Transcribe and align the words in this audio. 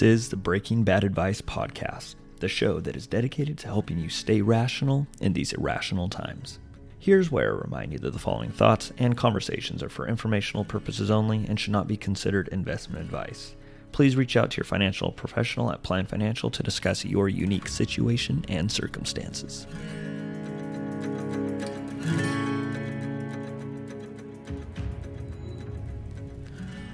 This 0.00 0.02
is 0.02 0.28
the 0.30 0.36
Breaking 0.36 0.82
Bad 0.82 1.04
Advice 1.04 1.42
podcast, 1.42 2.14
the 2.38 2.48
show 2.48 2.80
that 2.80 2.96
is 2.96 3.06
dedicated 3.06 3.58
to 3.58 3.66
helping 3.66 3.98
you 3.98 4.08
stay 4.08 4.40
rational 4.40 5.06
in 5.20 5.34
these 5.34 5.52
irrational 5.52 6.08
times. 6.08 6.58
Here's 6.98 7.30
where 7.30 7.54
I 7.54 7.60
remind 7.60 7.92
you 7.92 7.98
that 7.98 8.12
the 8.12 8.18
following 8.18 8.50
thoughts 8.50 8.94
and 8.96 9.14
conversations 9.14 9.82
are 9.82 9.90
for 9.90 10.08
informational 10.08 10.64
purposes 10.64 11.10
only 11.10 11.44
and 11.46 11.60
should 11.60 11.72
not 11.72 11.86
be 11.86 11.98
considered 11.98 12.48
investment 12.48 13.04
advice. 13.04 13.54
Please 13.92 14.16
reach 14.16 14.38
out 14.38 14.50
to 14.52 14.56
your 14.56 14.64
financial 14.64 15.12
professional 15.12 15.70
at 15.70 15.82
Plan 15.82 16.06
Financial 16.06 16.50
to 16.50 16.62
discuss 16.62 17.04
your 17.04 17.28
unique 17.28 17.68
situation 17.68 18.44
and 18.48 18.72
circumstances. 18.72 19.66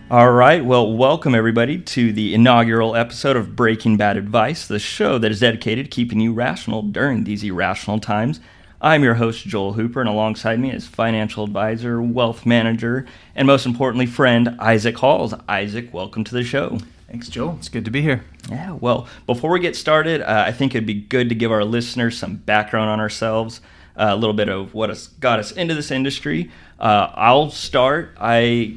All 0.09 0.30
right. 0.30 0.64
Well, 0.64 0.92
welcome 0.92 1.34
everybody 1.34 1.78
to 1.78 2.12
the 2.12 2.33
inaugural 2.33 2.95
episode 2.95 3.37
of 3.37 3.56
Breaking 3.56 3.97
Bad 3.97 4.16
Advice, 4.16 4.69
the 4.69 4.78
show 4.78 5.19
that 5.19 5.33
is 5.33 5.41
dedicated 5.41 5.87
to 5.87 5.91
keeping 5.91 6.20
you 6.20 6.33
rational 6.33 6.83
during 6.83 7.24
these 7.24 7.42
irrational 7.42 7.98
times. 7.98 8.38
I'm 8.80 9.02
your 9.02 9.14
host, 9.14 9.45
Joel 9.47 9.73
Hooper, 9.73 10.00
and 10.00 10.09
alongside 10.09 10.61
me 10.61 10.70
is 10.70 10.86
financial 10.86 11.42
advisor, 11.42 12.00
wealth 12.00 12.47
manager, 12.47 13.05
and 13.34 13.47
most 13.47 13.66
importantly, 13.66 14.06
friend, 14.06 14.55
Isaac 14.61 14.97
Halls. 14.97 15.34
Isaac, 15.48 15.92
welcome 15.92 16.23
to 16.23 16.34
the 16.34 16.45
show. 16.45 16.78
Thanks, 17.11 17.28
Joel. 17.28 17.56
It's 17.59 17.69
good 17.69 17.84
to 17.84 17.91
be 17.91 18.00
here. 18.00 18.25
Yeah, 18.48 18.73
well, 18.73 19.09
before 19.27 19.50
we 19.50 19.59
get 19.59 19.75
started, 19.75 20.23
uh, 20.23 20.45
I 20.47 20.52
think 20.52 20.75
it'd 20.77 20.86
be 20.86 20.95
good 20.95 21.28
to 21.30 21.34
give 21.34 21.50
our 21.50 21.64
listeners 21.64 22.16
some 22.16 22.36
background 22.36 22.91
on 22.91 23.00
ourselves, 23.00 23.61
a 23.97 24.16
little 24.16 24.34
bit 24.34 24.48
of 24.48 24.75
what 24.75 24.89
has 24.91 25.08
got 25.08 25.39
us 25.39 25.52
into 25.52 25.75
this 25.75 25.91
industry. 25.91 26.50
Uh, 26.78 27.11
I'll 27.14 27.50
start. 27.50 28.16
I 28.20 28.77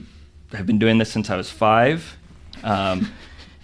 have 0.54 0.66
been 0.66 0.80
doing 0.80 0.98
this 0.98 1.12
since 1.12 1.30
I 1.30 1.36
was 1.36 1.50
five. 1.50 2.18
Um, 2.64 3.12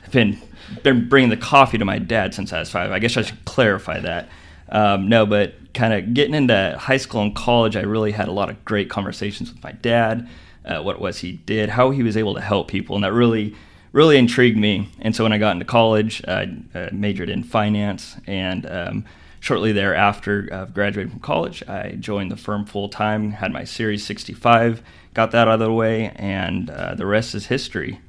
I've 0.04 0.12
been 0.12 0.40
been 0.84 1.08
bringing 1.08 1.30
the 1.30 1.38
coffee 1.38 1.78
to 1.78 1.86
my 1.86 2.00
dad 2.00 2.34
since 2.34 2.52
I 2.52 2.60
was 2.60 2.70
five. 2.70 2.92
I 2.92 3.00
guess 3.00 3.16
I 3.18 3.22
should 3.22 3.44
clarify 3.46 4.00
that. 4.00 4.30
Um, 4.70 5.08
no, 5.08 5.26
but 5.26 5.74
kind 5.74 5.94
of 5.94 6.14
getting 6.14 6.34
into 6.34 6.76
high 6.80 6.98
school 6.98 7.22
and 7.22 7.36
college, 7.36 7.76
I 7.76 7.82
really 7.82 8.12
had 8.12 8.28
a 8.28 8.32
lot 8.32 8.50
of 8.50 8.64
great 8.66 8.90
conversations 8.90 9.52
with 9.54 9.64
my 9.64 9.74
dad. 9.74 10.28
Uh, 10.66 10.82
what 10.82 10.96
it 10.96 11.02
was 11.02 11.20
he 11.20 11.34
did, 11.34 11.70
how 11.70 11.92
he 11.92 12.02
was 12.02 12.18
able 12.18 12.34
to 12.34 12.42
help 12.42 12.68
people, 12.68 12.96
and 12.96 13.04
that 13.04 13.14
really, 13.14 13.56
really 13.92 14.18
intrigued 14.18 14.58
me. 14.58 14.90
And 15.00 15.16
so 15.16 15.24
when 15.24 15.32
I 15.32 15.38
got 15.38 15.52
into 15.52 15.66
college, 15.66 16.24
I 16.28 16.58
uh, 16.74 16.90
majored 16.92 17.30
in 17.30 17.44
finance, 17.44 18.18
and 18.26 18.66
um, 18.66 19.06
shortly 19.46 19.72
thereafter, 19.72 20.50
uh, 20.52 20.66
graduating 20.66 21.12
from 21.12 21.20
college, 21.20 21.62
I 21.68 21.92
joined 22.00 22.32
the 22.32 22.36
firm 22.36 22.66
full 22.66 22.90
time, 22.90 23.30
had 23.30 23.54
my 23.54 23.64
Series 23.64 24.04
65, 24.04 24.82
got 25.14 25.30
that 25.32 25.48
out 25.48 25.54
of 25.54 25.60
the 25.60 25.72
way, 25.72 26.12
and 26.16 26.72
uh, 26.72 26.96
the 26.96 27.06
rest 27.06 27.36
is 27.36 27.46
history. 27.46 28.00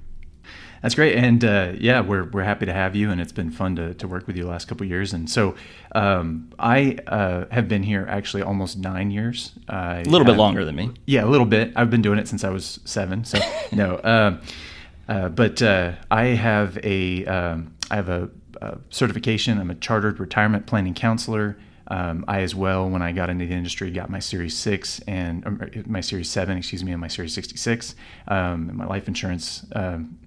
That's 0.81 0.95
great, 0.95 1.15
and 1.15 1.45
uh, 1.45 1.73
yeah, 1.79 2.01
we're 2.01 2.25
we're 2.25 2.45
happy 2.45 2.65
to 2.65 2.73
have 2.73 2.97
you, 2.97 3.11
and 3.11 3.21
it's 3.21 3.33
been 3.33 3.51
fun 3.51 3.77
to, 3.77 3.93
to 3.95 4.09
work 4.09 4.27
with 4.27 4.37
you 4.37 4.45
the 4.45 4.49
last 4.49 4.67
couple 4.67 4.85
of 4.85 4.91
years. 4.91 5.13
And 5.13 5.29
so, 5.29 5.57
um, 5.95 6.51
I 6.59 6.99
uh, 7.07 7.45
have 7.51 7.69
been 7.69 7.83
here 7.83 8.07
actually 8.09 8.43
almost 8.43 8.79
nine 8.79 9.11
years. 9.11 9.53
I 9.69 9.97
a 9.97 10.05
little 10.05 10.21
have, 10.21 10.27
bit 10.27 10.39
longer 10.39 10.65
than 10.65 10.75
me. 10.75 10.93
Yeah, 11.05 11.25
a 11.25 11.27
little 11.27 11.47
bit. 11.47 11.73
I've 11.77 11.91
been 11.91 12.03
doing 12.03 12.19
it 12.19 12.29
since 12.29 12.45
I 12.45 12.51
was 12.51 12.81
seven. 12.85 13.25
So 13.25 13.39
no, 13.73 14.01
um, 14.05 14.41
uh, 15.09 15.29
but 15.29 15.61
uh, 15.61 15.93
I 16.11 16.25
have 16.27 16.79
a 16.83 17.27
um, 17.27 17.76
I 17.91 17.97
have 17.97 18.09
a, 18.09 18.29
a, 18.61 18.79
certification. 18.91 19.59
I'm 19.59 19.71
a 19.71 19.75
chartered 19.75 20.19
retirement 20.19 20.67
planning 20.67 20.95
counselor. 20.95 21.57
Um, 21.89 22.25
I 22.27 22.41
as 22.41 22.55
well, 22.55 22.89
when 22.89 23.01
I 23.01 23.13
got 23.13 23.31
into 23.31 23.47
the 23.47 23.55
industry, 23.55 23.91
got 23.93 24.11
my 24.11 24.19
Series 24.19 24.57
Six 24.57 25.01
and 25.07 25.47
um, 25.47 25.61
my 25.87 26.01
Series 26.01 26.29
Seven, 26.29 26.59
excuse 26.59 26.83
me, 26.83 26.91
and 26.91 27.01
my 27.01 27.07
Series 27.07 27.33
Sixty 27.33 27.57
Six, 27.57 27.95
um, 28.27 28.77
my 28.77 28.87
life 28.87 29.07
insurance 29.07 29.65
um, 29.73 30.19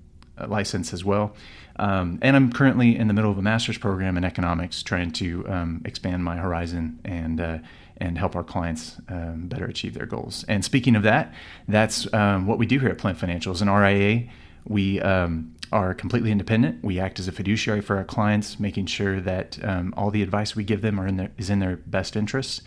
license 0.47 0.93
as 0.93 1.03
well. 1.03 1.35
Um, 1.75 2.19
and 2.21 2.35
I'm 2.35 2.51
currently 2.51 2.95
in 2.95 3.07
the 3.09 3.13
middle 3.13 3.31
of 3.31 3.37
a 3.37 3.41
master's 3.41 3.77
program 3.77 4.17
in 4.17 4.23
economics, 4.23 4.83
trying 4.83 5.11
to 5.13 5.47
um, 5.49 5.81
expand 5.83 6.23
my 6.23 6.37
horizon 6.37 6.99
and 7.03 7.41
uh, 7.41 7.57
and 7.97 8.17
help 8.17 8.37
our 8.37 8.43
clients 8.45 8.95
better 9.09 9.65
achieve 9.65 9.93
their 9.93 10.05
goals. 10.05 10.45
And 10.47 10.63
speaking 10.63 10.95
of 10.95 11.03
that, 11.03 11.33
that's 11.67 12.09
what 12.09 12.57
we 12.57 12.65
do 12.65 12.79
here 12.79 12.87
at 12.87 12.97
Plan 12.97 13.15
Financial's, 13.15 13.61
an 13.61 13.69
RIA, 13.69 14.29
we 14.65 15.01
um, 15.01 15.53
are 15.71 15.93
completely 15.93 16.31
independent. 16.31 16.83
We 16.83 16.99
act 16.99 17.19
as 17.19 17.27
a 17.27 17.31
fiduciary 17.31 17.81
for 17.81 17.97
our 17.97 18.03
clients, 18.03 18.59
making 18.59 18.87
sure 18.87 19.19
that 19.21 19.57
um, 19.63 19.93
all 19.95 20.11
the 20.11 20.23
advice 20.23 20.55
we 20.55 20.63
give 20.63 20.81
them 20.81 20.99
are 20.99 21.07
in 21.07 21.17
their, 21.17 21.31
is 21.37 21.49
in 21.49 21.59
their 21.59 21.77
best 21.77 22.15
interests. 22.15 22.61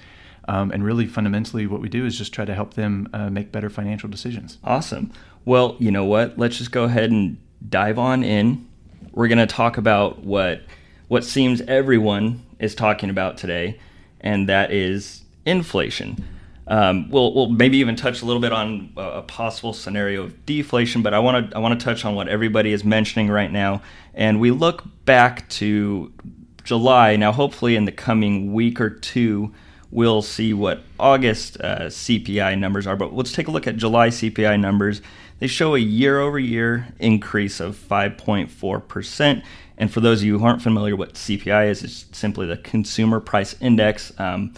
Um, 0.48 0.70
and 0.72 0.84
really, 0.84 1.06
fundamentally, 1.06 1.66
what 1.66 1.80
we 1.80 1.88
do 1.88 2.04
is 2.04 2.18
just 2.18 2.32
try 2.32 2.44
to 2.44 2.54
help 2.54 2.74
them 2.74 3.08
uh, 3.12 3.30
make 3.30 3.52
better 3.52 3.70
financial 3.70 4.08
decisions. 4.08 4.58
Awesome. 4.64 5.12
Well, 5.44 5.76
you 5.78 5.90
know 5.90 6.04
what? 6.04 6.38
Let's 6.38 6.58
just 6.58 6.72
go 6.72 6.84
ahead 6.84 7.10
and 7.10 7.38
dive 7.68 7.98
on 7.98 8.24
in. 8.24 8.68
We're 9.12 9.28
going 9.28 9.38
to 9.38 9.46
talk 9.46 9.76
about 9.76 10.24
what 10.24 10.62
what 11.08 11.24
seems 11.24 11.60
everyone 11.62 12.42
is 12.58 12.74
talking 12.74 13.10
about 13.10 13.36
today, 13.36 13.78
and 14.20 14.48
that 14.48 14.72
is 14.72 15.22
inflation. 15.44 16.24
Um, 16.66 17.10
we'll, 17.10 17.34
we'll 17.34 17.48
maybe 17.48 17.78
even 17.78 17.96
touch 17.96 18.22
a 18.22 18.24
little 18.24 18.40
bit 18.40 18.52
on 18.52 18.92
a, 18.96 19.22
possible 19.22 19.72
scenario 19.72 20.22
of 20.22 20.46
deflation, 20.46 21.02
but 21.02 21.12
I 21.12 21.18
want 21.18 21.50
to 21.50 21.56
I 21.56 21.60
want 21.60 21.78
to 21.78 21.84
touch 21.84 22.04
on 22.04 22.14
what 22.14 22.28
everybody 22.28 22.72
is 22.72 22.84
mentioning 22.84 23.28
right 23.28 23.50
now, 23.50 23.82
and 24.14 24.40
we 24.40 24.52
look 24.52 24.84
back 25.04 25.48
to 25.50 26.12
July. 26.62 27.16
Now, 27.16 27.32
hopefully, 27.32 27.74
in 27.74 27.84
the 27.84 27.92
coming 27.92 28.52
week 28.52 28.80
or 28.80 28.90
two, 28.90 29.52
we'll 29.90 30.22
see 30.22 30.54
what 30.54 30.82
August 31.00 31.60
uh, 31.60 31.86
CPI 31.86 32.58
numbers 32.58 32.86
are. 32.86 32.96
But 32.96 33.12
let's 33.12 33.32
take 33.32 33.48
a 33.48 33.50
look 33.50 33.66
at 33.66 33.76
July 33.76 34.08
CPI 34.08 34.60
numbers 34.60 35.02
they 35.42 35.48
show 35.48 35.74
a 35.74 35.80
year 35.80 36.20
over 36.20 36.38
year 36.38 36.86
increase 37.00 37.58
of 37.58 37.74
5.4%. 37.74 39.42
And 39.76 39.92
for 39.92 39.98
those 39.98 40.20
of 40.20 40.24
you 40.24 40.38
who 40.38 40.44
aren't 40.44 40.62
familiar, 40.62 40.94
what 40.94 41.14
CPI 41.14 41.68
is, 41.68 41.82
it's 41.82 42.06
simply 42.12 42.46
the 42.46 42.58
Consumer 42.58 43.18
Price 43.18 43.56
Index. 43.60 44.12
Um, 44.20 44.54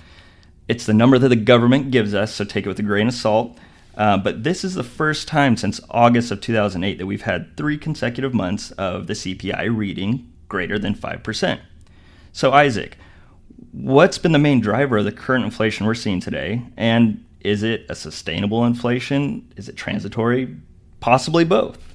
it's 0.68 0.86
the 0.86 0.94
number 0.94 1.18
that 1.18 1.28
the 1.28 1.36
government 1.36 1.90
gives 1.90 2.14
us, 2.14 2.34
so 2.34 2.44
take 2.44 2.66
it 2.66 2.68
with 2.68 2.78
a 2.78 2.82
grain 2.82 3.08
of 3.08 3.14
salt. 3.14 3.58
Uh, 3.96 4.18
but 4.18 4.42
this 4.42 4.64
is 4.64 4.74
the 4.74 4.82
first 4.82 5.28
time 5.28 5.56
since 5.56 5.80
August 5.90 6.30
of 6.30 6.40
2008 6.40 6.98
that 6.98 7.06
we've 7.06 7.22
had 7.22 7.56
three 7.56 7.78
consecutive 7.78 8.34
months 8.34 8.72
of 8.72 9.06
the 9.06 9.12
CPI 9.12 9.74
reading 9.74 10.30
greater 10.48 10.78
than 10.78 10.94
5%. 10.94 11.60
So, 12.32 12.52
Isaac, 12.52 12.96
what's 13.70 14.18
been 14.18 14.32
the 14.32 14.38
main 14.38 14.60
driver 14.60 14.98
of 14.98 15.04
the 15.04 15.12
current 15.12 15.44
inflation 15.44 15.86
we're 15.86 15.94
seeing 15.94 16.18
today? 16.18 16.62
And 16.76 17.24
is 17.40 17.62
it 17.62 17.86
a 17.88 17.94
sustainable 17.94 18.64
inflation? 18.64 19.52
Is 19.56 19.68
it 19.68 19.76
transitory? 19.76 20.56
possibly 21.04 21.44
both. 21.44 21.93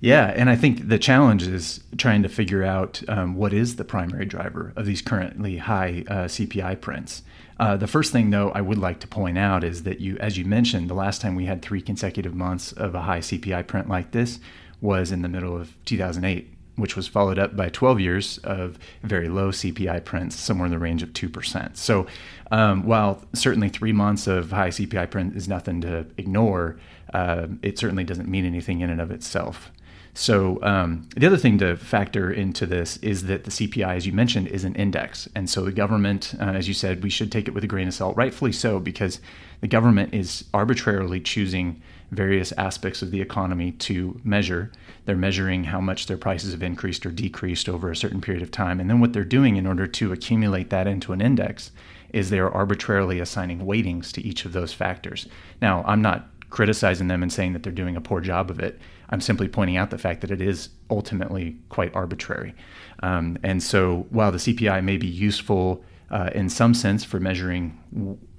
Yeah, 0.00 0.32
and 0.34 0.48
I 0.48 0.56
think 0.56 0.88
the 0.88 0.98
challenge 0.98 1.46
is 1.46 1.80
trying 1.98 2.22
to 2.22 2.28
figure 2.30 2.64
out 2.64 3.02
um, 3.06 3.34
what 3.34 3.52
is 3.52 3.76
the 3.76 3.84
primary 3.84 4.24
driver 4.24 4.72
of 4.74 4.86
these 4.86 5.02
currently 5.02 5.58
high 5.58 6.04
uh, 6.08 6.24
CPI 6.24 6.80
prints. 6.80 7.22
Uh, 7.58 7.76
the 7.76 7.86
first 7.86 8.10
thing, 8.10 8.30
though, 8.30 8.50
I 8.52 8.62
would 8.62 8.78
like 8.78 9.00
to 9.00 9.06
point 9.06 9.36
out 9.36 9.62
is 9.62 9.82
that 9.82 10.00
you, 10.00 10.16
as 10.16 10.38
you 10.38 10.46
mentioned, 10.46 10.88
the 10.88 10.94
last 10.94 11.20
time 11.20 11.34
we 11.34 11.44
had 11.44 11.60
three 11.60 11.82
consecutive 11.82 12.34
months 12.34 12.72
of 12.72 12.94
a 12.94 13.02
high 13.02 13.18
CPI 13.18 13.66
print 13.66 13.90
like 13.90 14.12
this 14.12 14.40
was 14.80 15.12
in 15.12 15.20
the 15.20 15.28
middle 15.28 15.54
of 15.54 15.76
2008, 15.84 16.50
which 16.76 16.96
was 16.96 17.06
followed 17.06 17.38
up 17.38 17.54
by 17.54 17.68
12 17.68 18.00
years 18.00 18.38
of 18.38 18.78
very 19.02 19.28
low 19.28 19.50
CPI 19.50 20.02
prints, 20.06 20.36
somewhere 20.36 20.64
in 20.64 20.72
the 20.72 20.78
range 20.78 21.02
of 21.02 21.12
2%. 21.12 21.76
So, 21.76 22.06
um, 22.50 22.86
while 22.86 23.22
certainly 23.34 23.68
three 23.68 23.92
months 23.92 24.26
of 24.26 24.50
high 24.50 24.70
CPI 24.70 25.10
print 25.10 25.36
is 25.36 25.46
nothing 25.46 25.82
to 25.82 26.06
ignore, 26.16 26.78
uh, 27.12 27.48
it 27.60 27.78
certainly 27.78 28.04
doesn't 28.04 28.30
mean 28.30 28.46
anything 28.46 28.80
in 28.80 28.88
and 28.88 29.02
of 29.02 29.10
itself. 29.10 29.70
So 30.20 30.58
um, 30.62 31.08
the 31.16 31.26
other 31.26 31.38
thing 31.38 31.56
to 31.58 31.78
factor 31.78 32.30
into 32.30 32.66
this 32.66 32.98
is 32.98 33.24
that 33.24 33.44
the 33.44 33.50
CPI, 33.50 33.96
as 33.96 34.06
you 34.06 34.12
mentioned, 34.12 34.48
is 34.48 34.64
an 34.64 34.74
index, 34.74 35.26
and 35.34 35.48
so 35.48 35.64
the 35.64 35.72
government, 35.72 36.34
uh, 36.38 36.42
as 36.42 36.68
you 36.68 36.74
said, 36.74 37.02
we 37.02 37.08
should 37.08 37.32
take 37.32 37.48
it 37.48 37.54
with 37.54 37.64
a 37.64 37.66
grain 37.66 37.88
of 37.88 37.94
salt, 37.94 38.18
rightfully 38.18 38.52
so, 38.52 38.78
because 38.78 39.18
the 39.62 39.66
government 39.66 40.12
is 40.12 40.44
arbitrarily 40.52 41.20
choosing 41.20 41.80
various 42.10 42.52
aspects 42.58 43.00
of 43.00 43.12
the 43.12 43.22
economy 43.22 43.72
to 43.72 44.20
measure. 44.22 44.70
They're 45.06 45.16
measuring 45.16 45.64
how 45.64 45.80
much 45.80 46.04
their 46.04 46.18
prices 46.18 46.52
have 46.52 46.62
increased 46.62 47.06
or 47.06 47.10
decreased 47.10 47.66
over 47.66 47.90
a 47.90 47.96
certain 47.96 48.20
period 48.20 48.42
of 48.42 48.50
time, 48.50 48.78
and 48.78 48.90
then 48.90 49.00
what 49.00 49.14
they're 49.14 49.24
doing 49.24 49.56
in 49.56 49.66
order 49.66 49.86
to 49.86 50.12
accumulate 50.12 50.68
that 50.68 50.86
into 50.86 51.14
an 51.14 51.22
index 51.22 51.70
is 52.12 52.28
they 52.28 52.40
are 52.40 52.52
arbitrarily 52.52 53.20
assigning 53.20 53.64
weightings 53.64 54.12
to 54.12 54.20
each 54.20 54.44
of 54.44 54.52
those 54.52 54.74
factors. 54.74 55.26
Now, 55.62 55.82
I'm 55.86 56.02
not 56.02 56.28
criticizing 56.50 57.08
them 57.08 57.22
and 57.22 57.32
saying 57.32 57.52
that 57.52 57.62
they're 57.62 57.72
doing 57.72 57.96
a 57.96 58.00
poor 58.00 58.20
job 58.20 58.50
of 58.50 58.60
it. 58.60 58.78
I'm 59.08 59.20
simply 59.20 59.48
pointing 59.48 59.76
out 59.76 59.90
the 59.90 59.98
fact 59.98 60.20
that 60.20 60.30
it 60.30 60.40
is 60.40 60.68
ultimately 60.88 61.56
quite 61.68 61.94
arbitrary. 61.94 62.54
Um, 63.02 63.38
and 63.42 63.62
so 63.62 64.06
while 64.10 64.32
the 64.32 64.38
CPI 64.38 64.84
may 64.84 64.96
be 64.96 65.06
useful 65.06 65.82
uh, 66.10 66.30
in 66.34 66.48
some 66.48 66.74
sense 66.74 67.04
for 67.04 67.20
measuring 67.20 67.78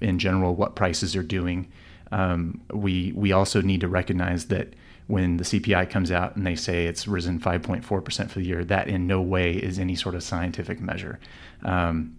in 0.00 0.18
general 0.18 0.54
what 0.54 0.76
prices 0.76 1.16
are 1.16 1.22
doing, 1.22 1.70
um, 2.10 2.60
we, 2.72 3.12
we 3.16 3.32
also 3.32 3.62
need 3.62 3.80
to 3.80 3.88
recognize 3.88 4.46
that 4.46 4.74
when 5.06 5.38
the 5.38 5.44
CPI 5.44 5.90
comes 5.90 6.10
out 6.10 6.36
and 6.36 6.46
they 6.46 6.54
say 6.54 6.86
it's 6.86 7.08
risen 7.08 7.40
5.4% 7.40 8.30
for 8.30 8.38
the 8.38 8.46
year, 8.46 8.64
that 8.64 8.88
in 8.88 9.06
no 9.06 9.20
way 9.20 9.52
is 9.52 9.78
any 9.78 9.94
sort 9.96 10.14
of 10.14 10.22
scientific 10.22 10.80
measure. 10.80 11.18
Um, 11.64 12.16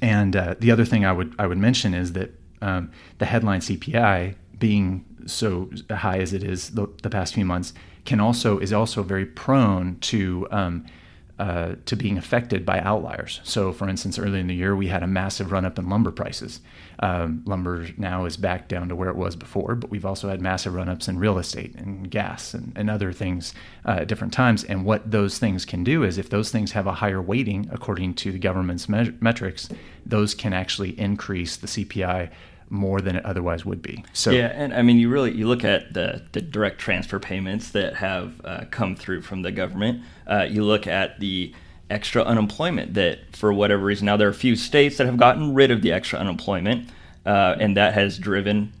And 0.00 0.36
uh, 0.36 0.54
the 0.58 0.70
other 0.70 0.84
thing 0.84 1.04
I 1.04 1.12
would 1.12 1.34
I 1.38 1.46
would 1.46 1.58
mention 1.58 1.94
is 1.94 2.12
that 2.12 2.30
um, 2.60 2.90
the 3.18 3.26
headline 3.26 3.60
CPI 3.60 4.34
being 4.58 5.04
so 5.26 5.70
high 5.90 6.18
as 6.18 6.32
it 6.32 6.42
is 6.42 6.70
the, 6.70 6.88
the, 7.02 7.10
past 7.10 7.34
few 7.34 7.44
months 7.44 7.74
can 8.04 8.20
also 8.20 8.58
is 8.58 8.72
also 8.72 9.02
very 9.02 9.26
prone 9.26 9.98
to 10.00 10.46
um, 10.50 10.86
uh, 11.38 11.76
to 11.86 11.94
being 11.94 12.18
affected 12.18 12.66
by 12.66 12.80
outliers. 12.80 13.40
So, 13.44 13.72
for 13.72 13.88
instance, 13.88 14.18
early 14.18 14.40
in 14.40 14.48
the 14.48 14.56
year, 14.56 14.74
we 14.74 14.88
had 14.88 15.04
a 15.04 15.06
massive 15.06 15.52
run 15.52 15.64
up 15.64 15.78
in 15.78 15.88
lumber 15.88 16.10
prices. 16.10 16.60
Um, 16.98 17.44
lumber 17.46 17.86
now 17.96 18.24
is 18.24 18.36
back 18.36 18.66
down 18.66 18.88
to 18.88 18.96
where 18.96 19.08
it 19.08 19.14
was 19.14 19.36
before, 19.36 19.76
but 19.76 19.88
we've 19.88 20.04
also 20.04 20.28
had 20.28 20.40
massive 20.40 20.74
run 20.74 20.88
ups 20.88 21.06
in 21.06 21.16
real 21.16 21.38
estate 21.38 21.76
and 21.76 22.10
gas 22.10 22.54
and, 22.54 22.72
and 22.74 22.90
other 22.90 23.12
things 23.12 23.54
uh, 23.86 23.98
at 24.00 24.08
different 24.08 24.32
times. 24.32 24.64
And 24.64 24.84
what 24.84 25.12
those 25.12 25.38
things 25.38 25.64
can 25.64 25.84
do 25.84 26.02
is 26.02 26.18
if 26.18 26.28
those 26.28 26.50
things 26.50 26.72
have 26.72 26.88
a 26.88 26.94
higher 26.94 27.22
weighting 27.22 27.68
according 27.70 28.14
to 28.14 28.32
the 28.32 28.38
government's 28.40 28.88
me- 28.88 29.14
metrics, 29.20 29.68
those 30.04 30.34
can 30.34 30.52
actually 30.52 30.98
increase 30.98 31.56
the 31.56 31.68
CPI 31.68 32.30
more 32.70 33.00
than 33.00 33.16
it 33.16 33.24
otherwise 33.24 33.64
would 33.64 33.82
be. 33.82 34.04
So 34.12 34.30
yeah, 34.30 34.52
and 34.54 34.74
I 34.74 34.82
mean, 34.82 34.98
you 34.98 35.08
really 35.08 35.32
you 35.32 35.46
look 35.48 35.64
at 35.64 35.94
the 35.94 36.22
the 36.32 36.40
direct 36.40 36.78
transfer 36.78 37.18
payments 37.18 37.70
that 37.70 37.96
have 37.96 38.40
uh, 38.44 38.64
come 38.70 38.96
through 38.96 39.22
from 39.22 39.42
the 39.42 39.52
government. 39.52 40.02
Uh, 40.26 40.46
you 40.48 40.64
look 40.64 40.86
at 40.86 41.20
the 41.20 41.54
extra 41.90 42.22
unemployment 42.22 42.94
that, 42.94 43.18
for 43.34 43.52
whatever 43.52 43.84
reason, 43.84 44.06
now 44.06 44.16
there 44.16 44.28
are 44.28 44.30
a 44.30 44.34
few 44.34 44.56
states 44.56 44.98
that 44.98 45.06
have 45.06 45.16
gotten 45.16 45.54
rid 45.54 45.70
of 45.70 45.82
the 45.82 45.92
extra 45.92 46.18
unemployment, 46.18 46.90
uh, 47.24 47.56
and 47.58 47.76
that 47.76 47.94
has 47.94 48.18
driven 48.18 48.72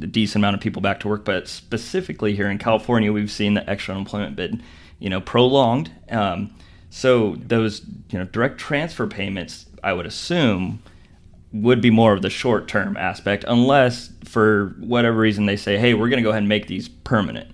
a 0.00 0.06
decent 0.06 0.40
amount 0.40 0.54
of 0.54 0.60
people 0.60 0.80
back 0.80 1.00
to 1.00 1.08
work. 1.08 1.24
But 1.24 1.46
specifically 1.48 2.34
here 2.34 2.50
in 2.50 2.58
California, 2.58 3.12
we've 3.12 3.30
seen 3.30 3.54
the 3.54 3.68
extra 3.68 3.94
unemployment 3.94 4.36
been, 4.36 4.62
you 4.98 5.10
know, 5.10 5.20
prolonged. 5.20 5.90
Um, 6.10 6.54
so 6.90 7.36
those 7.36 7.82
you 8.10 8.18
know 8.18 8.24
direct 8.24 8.58
transfer 8.58 9.06
payments, 9.06 9.66
I 9.82 9.92
would 9.92 10.06
assume 10.06 10.82
would 11.54 11.80
be 11.80 11.90
more 11.90 12.12
of 12.12 12.20
the 12.20 12.30
short 12.30 12.66
term 12.66 12.96
aspect, 12.96 13.44
unless 13.46 14.10
for 14.24 14.74
whatever 14.80 15.18
reason 15.18 15.46
they 15.46 15.56
say, 15.56 15.78
hey, 15.78 15.94
we're 15.94 16.08
going 16.08 16.18
to 16.18 16.22
go 16.22 16.30
ahead 16.30 16.42
and 16.42 16.48
make 16.48 16.66
these 16.66 16.88
permanent. 16.88 17.48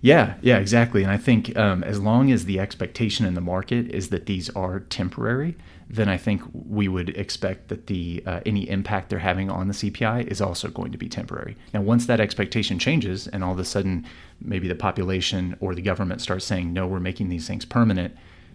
Yeah, 0.00 0.34
yeah, 0.42 0.58
exactly. 0.58 1.02
And 1.02 1.10
I 1.10 1.16
think 1.16 1.56
um, 1.56 1.82
as 1.82 1.98
long 1.98 2.30
as 2.30 2.44
the 2.44 2.60
expectation 2.60 3.24
in 3.24 3.32
the 3.32 3.40
market 3.40 3.90
is 3.90 4.10
that 4.10 4.26
these 4.26 4.50
are 4.50 4.80
temporary, 4.80 5.56
then 5.88 6.08
I 6.08 6.18
think 6.18 6.42
we 6.52 6.88
would 6.88 7.10
expect 7.10 7.68
that 7.68 7.86
the 7.86 8.22
uh, 8.26 8.40
any 8.44 8.68
impact 8.68 9.08
they're 9.10 9.20
having 9.20 9.48
on 9.48 9.68
the 9.68 9.74
CPI 9.74 10.26
is 10.26 10.40
also 10.40 10.68
going 10.68 10.92
to 10.92 10.98
be 10.98 11.08
temporary. 11.08 11.56
Now, 11.72 11.82
once 11.82 12.04
that 12.06 12.20
expectation 12.20 12.78
changes, 12.78 13.28
and 13.28 13.44
all 13.44 13.52
of 13.52 13.58
a 13.58 13.64
sudden 13.64 14.04
maybe 14.40 14.68
the 14.68 14.74
population 14.74 15.56
or 15.60 15.74
the 15.74 15.82
government 15.82 16.20
starts 16.20 16.44
saying, 16.44 16.72
no, 16.72 16.86
we're 16.86 17.00
making 17.00 17.28
these 17.28 17.46
things 17.46 17.64
permanent, 17.64 18.14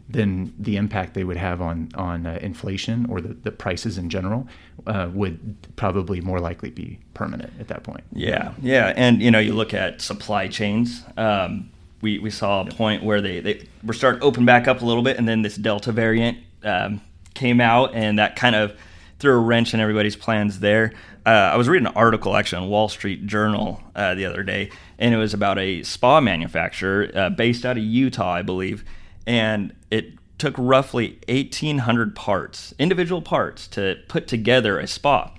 then 0.10 0.52
the 0.58 0.76
impact 0.76 1.14
they 1.14 1.24
would 1.24 1.38
have 1.38 1.62
on 1.62 1.90
on 1.94 2.26
uh, 2.26 2.40
inflation 2.42 3.06
or 3.10 3.22
the, 3.22 3.30
the 3.30 3.52
prices 3.52 3.98
in 3.98 4.10
general 4.10 4.48
uh, 4.88 5.10
would 5.14 5.56
probably 5.76 6.20
more 6.20 6.40
likely 6.40 6.72
be 6.72 7.00
permanent 7.14 7.54
at 7.60 7.68
that 7.68 7.84
point. 7.84 8.04
Yeah, 8.12 8.54
yeah, 8.62 8.94
and 8.96 9.22
you 9.22 9.30
know 9.30 9.40
you 9.40 9.54
look 9.54 9.74
at 9.74 10.02
supply 10.02 10.48
chains. 10.48 11.04
Um, 11.16 11.70
we, 12.02 12.18
we 12.18 12.30
saw 12.30 12.62
a 12.62 12.66
point 12.72 13.04
where 13.04 13.20
they, 13.20 13.42
they 13.42 13.68
were 13.84 13.94
starting 13.94 14.22
to 14.22 14.26
open 14.26 14.46
back 14.46 14.70
up 14.70 14.82
a 14.82 14.86
little 14.86 15.04
bit, 15.04 15.18
and 15.18 15.28
then 15.28 15.42
this 15.42 15.58
Delta 15.58 15.92
variant 15.92 16.38
um, 16.64 17.02
came 17.34 17.60
out, 17.60 17.94
and 17.94 18.18
that 18.20 18.38
kind 18.38 18.56
of 18.56 18.80
threw 19.20 19.34
a 19.34 19.38
wrench 19.38 19.74
in 19.74 19.82
everybody's 19.82 20.16
plans 20.16 20.62
there. 20.62 20.94
Uh, 21.26 21.30
I 21.30 21.58
was 21.58 21.68
reading 21.68 21.88
an 21.88 21.94
article 21.96 22.38
actually 22.38 22.64
on 22.64 22.70
Wall 22.70 22.88
Street 22.88 23.28
Journal 23.28 23.84
uh, 23.96 24.16
the 24.16 24.26
other 24.26 24.44
day, 24.44 24.72
and 24.98 25.14
it 25.14 25.18
was 25.18 25.34
about 25.34 25.60
a 25.60 25.84
spa 25.84 26.22
manufacturer 26.22 27.12
uh, 27.14 27.30
based 27.30 27.66
out 27.66 27.78
of 27.78 27.84
Utah, 27.84 28.32
I 28.32 28.42
believe 28.44 28.86
and 29.30 29.74
it 29.92 30.14
took 30.38 30.56
roughly 30.58 31.20
1,800 31.28 32.16
parts, 32.16 32.74
individual 32.80 33.22
parts, 33.22 33.68
to 33.68 33.98
put 34.08 34.28
together 34.28 34.80
a 34.80 34.88
spa. 34.88 35.32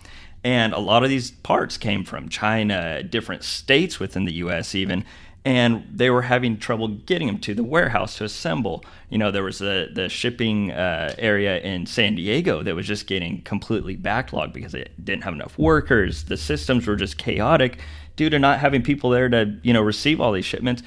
And 0.45 0.73
a 0.73 0.79
lot 0.79 1.03
of 1.03 1.11
these 1.11 1.31
parts 1.31 1.77
came 1.77 2.05
from 2.05 2.29
China, 2.29 3.03
different 3.03 3.43
states 3.43 3.99
within 3.99 4.25
the 4.25 4.35
US, 4.35 4.75
even. 4.75 5.05
And 5.43 5.87
they 5.91 6.11
were 6.11 6.23
having 6.23 6.59
trouble 6.59 6.89
getting 6.89 7.27
them 7.27 7.39
to 7.41 7.55
the 7.55 7.65
warehouse 7.65 8.19
to 8.19 8.25
assemble. 8.25 8.85
You 9.09 9.17
know, 9.17 9.31
there 9.31 9.43
was 9.43 9.59
the, 9.59 9.89
the 9.93 10.11
shipping 10.11 10.71
uh, 10.71 11.15
area 11.19 11.61
in 11.61 11.87
San 11.87 12.15
Diego 12.15 12.63
that 12.63 12.75
was 12.75 12.87
just 12.87 13.07
getting 13.07 13.41
completely 13.43 13.97
backlogged 13.97 14.53
because 14.53 14.75
it 14.75 14.93
didn't 15.03 15.25
have 15.25 15.33
enough 15.33 15.57
workers. 15.59 16.25
The 16.25 16.37
systems 16.37 16.87
were 16.87 16.97
just 16.97 17.17
chaotic 17.17 17.79
due 18.17 18.29
to 18.29 18.39
not 18.39 18.61
having 18.61 18.83
people 18.83 19.09
there 19.11 19.31
to, 19.31 19.59
you 19.63 19.73
know, 19.73 19.81
receive 19.81 20.21
all 20.21 20.33
these 20.33 20.45
shipments. 20.45 20.83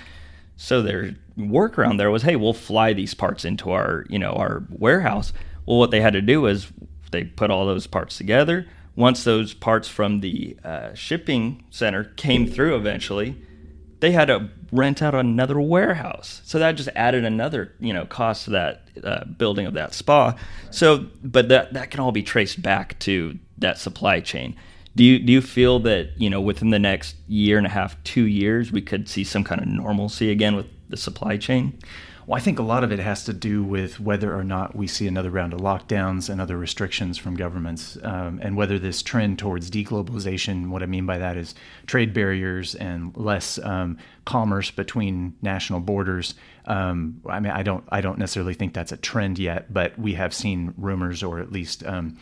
So 0.56 0.84
their 0.84 1.16
workaround 1.38 1.98
there 1.98 2.12
was, 2.12 2.24
hey, 2.24 2.36
we'll 2.36 2.54
fly 2.54 2.94
these 2.94 3.14
parts 3.14 3.46
into 3.46 3.72
our, 3.72 4.06
you 4.10 4.20
know, 4.20 4.32
our 4.34 4.64
warehouse. 4.70 5.34
Well, 5.66 5.80
what 5.80 5.92
they 5.92 6.02
had 6.02 6.14
to 6.14 6.22
do 6.22 6.42
was 6.42 6.72
they 7.12 7.24
put 7.24 7.52
all 7.52 7.66
those 7.66 7.88
parts 7.88 8.18
together. 8.18 8.68
Once 8.96 9.24
those 9.24 9.54
parts 9.54 9.88
from 9.88 10.20
the 10.20 10.58
uh, 10.64 10.94
shipping 10.94 11.64
center 11.70 12.04
came 12.04 12.46
through 12.46 12.76
eventually, 12.76 13.36
they 14.00 14.12
had 14.12 14.26
to 14.26 14.50
rent 14.72 15.02
out 15.02 15.16
another 15.16 15.60
warehouse. 15.60 16.42
So 16.44 16.60
that 16.60 16.74
just 16.74 16.90
added 16.96 17.24
another, 17.24 17.74
you 17.80 17.94
know, 17.94 18.06
cost 18.06 18.46
to 18.46 18.50
that 18.52 18.90
uh, 19.04 19.26
building 19.26 19.66
of 19.66 19.74
that 19.76 19.94
spa. 19.94 20.36
So, 20.72 21.08
but 21.24 21.50
that 21.50 21.74
that 21.74 21.90
can 21.90 22.02
all 22.02 22.12
be 22.12 22.22
traced 22.24 22.62
back 22.62 23.00
to 23.00 23.40
that 23.58 23.78
supply 23.78 24.20
chain. 24.20 24.56
Do 24.96 25.04
you 25.04 25.20
do 25.20 25.34
you 25.34 25.42
feel 25.42 25.80
that 25.80 26.12
you 26.18 26.30
know 26.30 26.42
within 26.42 26.70
the 26.70 26.80
next 26.80 27.16
year 27.28 27.58
and 27.58 27.66
a 27.66 27.70
half, 27.70 28.02
two 28.04 28.26
years, 28.26 28.72
we 28.72 28.82
could 28.82 29.10
see 29.10 29.24
some 29.24 29.44
kind 29.44 29.62
of 29.62 29.68
normalcy 29.68 30.30
again 30.30 30.56
with 30.56 30.68
the 30.90 30.98
supply 30.98 31.38
chain? 31.38 31.80
Well, 32.26 32.38
I 32.38 32.40
think 32.40 32.58
a 32.58 32.64
lot 32.64 32.86
of 32.86 32.92
it 32.94 33.00
has 33.00 33.26
to 33.26 33.34
do 33.34 33.64
with 33.64 34.00
whether 34.00 34.34
or 34.34 34.46
not 34.46 34.76
we 34.76 34.88
see 34.88 35.08
another 35.08 35.30
round 35.30 35.54
of 35.54 35.60
lockdowns 35.60 36.30
and 36.30 36.40
other 36.40 36.58
restrictions 36.58 37.18
from 37.18 37.36
governments, 37.36 37.98
um, 38.02 38.40
and 38.42 38.56
whether 38.56 38.80
this 38.80 39.02
trend 39.02 39.40
towards 39.40 39.70
deglobalization. 39.70 40.70
What 40.70 40.84
I 40.84 40.86
mean 40.86 41.06
by 41.06 41.18
that 41.18 41.36
is 41.36 41.54
trade 41.86 42.14
barriers 42.14 42.76
and 42.76 43.16
less 43.18 43.60
um, 43.60 43.98
commerce 44.26 44.72
between 44.72 45.36
national 45.42 45.82
borders. 45.82 46.36
Um, 46.66 47.20
I 47.28 47.42
mean, 47.42 47.52
I 47.52 47.62
don't, 47.62 47.84
I 47.90 48.00
don't 48.00 48.20
necessarily 48.20 48.54
think 48.54 48.74
that's 48.74 48.94
a 48.94 48.98
trend 48.98 49.38
yet, 49.38 49.74
but 49.74 49.98
we 50.00 50.14
have 50.14 50.34
seen 50.34 50.74
rumors, 50.78 51.24
or 51.24 51.40
at 51.40 51.52
least 51.52 51.86
um, 51.86 52.18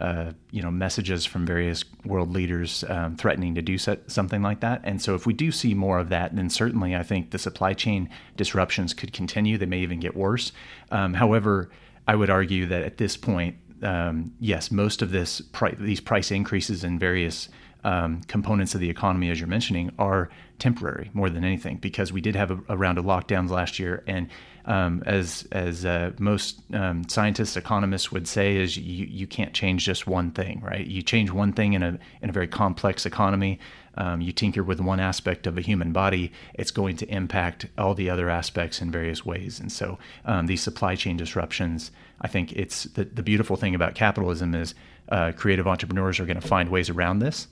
uh, 0.00 0.32
you 0.50 0.60
know 0.62 0.70
messages 0.70 1.24
from 1.24 1.46
various 1.46 1.84
world 2.04 2.32
leaders 2.32 2.84
um, 2.88 3.16
threatening 3.16 3.54
to 3.54 3.62
do 3.62 3.78
so, 3.78 3.96
something 4.06 4.42
like 4.42 4.60
that. 4.60 4.80
And 4.84 5.00
so, 5.00 5.14
if 5.14 5.26
we 5.26 5.32
do 5.32 5.52
see 5.52 5.74
more 5.74 5.98
of 5.98 6.08
that, 6.08 6.34
then 6.34 6.50
certainly 6.50 6.96
I 6.96 7.02
think 7.02 7.30
the 7.30 7.38
supply 7.38 7.74
chain 7.74 8.08
disruptions 8.36 8.94
could 8.94 9.12
continue. 9.12 9.56
They 9.56 9.66
may 9.66 9.80
even 9.80 10.00
get 10.00 10.16
worse. 10.16 10.52
Um, 10.90 11.14
however, 11.14 11.70
I 12.08 12.16
would 12.16 12.30
argue 12.30 12.66
that 12.66 12.82
at 12.82 12.98
this 12.98 13.16
point, 13.16 13.56
um, 13.82 14.32
yes, 14.40 14.70
most 14.70 15.02
of 15.02 15.10
this 15.10 15.40
pri- 15.40 15.76
these 15.78 16.00
price 16.00 16.30
increases 16.30 16.84
in 16.84 16.98
various 16.98 17.48
um, 17.84 18.22
components 18.22 18.74
of 18.74 18.80
the 18.80 18.90
economy, 18.90 19.30
as 19.30 19.38
you're 19.38 19.46
mentioning, 19.46 19.92
are 19.98 20.30
temporary 20.58 21.10
more 21.12 21.28
than 21.28 21.44
anything 21.44 21.76
because 21.76 22.12
we 22.12 22.20
did 22.20 22.34
have 22.34 22.50
a, 22.50 22.58
a 22.70 22.76
round 22.76 22.98
of 22.98 23.04
lockdowns 23.04 23.50
last 23.50 23.78
year, 23.78 24.02
and 24.06 24.28
um, 24.66 25.02
as 25.06 25.46
as 25.52 25.84
uh, 25.84 26.12
most 26.18 26.60
um, 26.72 27.08
scientists, 27.08 27.56
economists 27.56 28.10
would 28.10 28.26
say, 28.26 28.56
is 28.56 28.76
you, 28.76 29.06
you 29.06 29.26
can't 29.26 29.52
change 29.52 29.84
just 29.84 30.06
one 30.06 30.30
thing, 30.30 30.60
right? 30.60 30.86
You 30.86 31.02
change 31.02 31.30
one 31.30 31.52
thing 31.52 31.74
in 31.74 31.82
a 31.82 31.98
in 32.22 32.30
a 32.30 32.32
very 32.32 32.48
complex 32.48 33.06
economy. 33.06 33.58
Um, 33.96 34.20
you 34.20 34.32
tinker 34.32 34.64
with 34.64 34.80
one 34.80 34.98
aspect 34.98 35.46
of 35.46 35.56
a 35.56 35.60
human 35.60 35.92
body, 35.92 36.32
it's 36.54 36.72
going 36.72 36.96
to 36.96 37.06
impact 37.08 37.66
all 37.78 37.94
the 37.94 38.10
other 38.10 38.28
aspects 38.28 38.82
in 38.82 38.90
various 38.90 39.24
ways. 39.24 39.60
And 39.60 39.70
so 39.70 39.98
um, 40.24 40.46
these 40.46 40.62
supply 40.62 40.96
chain 40.96 41.16
disruptions, 41.16 41.92
I 42.20 42.26
think 42.26 42.52
it's 42.54 42.84
the, 42.84 43.04
the 43.04 43.22
beautiful 43.22 43.54
thing 43.54 43.72
about 43.72 43.94
capitalism 43.94 44.54
is 44.54 44.74
uh, 45.10 45.30
creative 45.36 45.68
entrepreneurs 45.68 46.18
are 46.18 46.26
going 46.26 46.40
to 46.40 46.48
find 46.48 46.70
ways 46.70 46.90
around 46.90 47.20
this. 47.20 47.46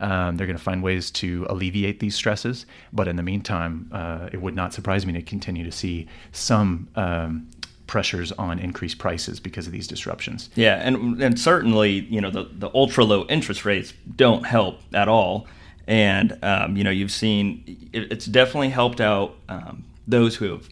Um, 0.00 0.36
they're 0.36 0.46
going 0.46 0.58
to 0.58 0.62
find 0.62 0.82
ways 0.82 1.10
to 1.12 1.46
alleviate 1.48 2.00
these 2.00 2.14
stresses. 2.14 2.66
But 2.92 3.08
in 3.08 3.16
the 3.16 3.22
meantime, 3.22 3.88
uh, 3.92 4.28
it 4.32 4.40
would 4.40 4.54
not 4.54 4.72
surprise 4.74 5.06
me 5.06 5.12
to 5.14 5.22
continue 5.22 5.64
to 5.64 5.72
see 5.72 6.08
some 6.32 6.88
um, 6.96 7.48
pressures 7.86 8.32
on 8.32 8.58
increased 8.58 8.98
prices 8.98 9.40
because 9.40 9.66
of 9.66 9.72
these 9.72 9.86
disruptions. 9.86 10.50
Yeah, 10.54 10.76
and 10.76 11.22
and 11.22 11.38
certainly, 11.38 11.90
you 12.10 12.20
know, 12.20 12.30
the, 12.30 12.48
the 12.52 12.70
ultra 12.74 13.04
low 13.04 13.24
interest 13.26 13.64
rates 13.64 13.92
don't 14.16 14.44
help 14.46 14.80
at 14.92 15.08
all. 15.08 15.46
And 15.86 16.38
um, 16.42 16.76
you 16.76 16.84
know, 16.84 16.90
you've 16.90 17.12
seen 17.12 17.88
it, 17.92 18.10
it's 18.10 18.26
definitely 18.26 18.70
helped 18.70 19.00
out 19.00 19.36
um, 19.48 19.84
those 20.08 20.36
who 20.36 20.50
have 20.50 20.68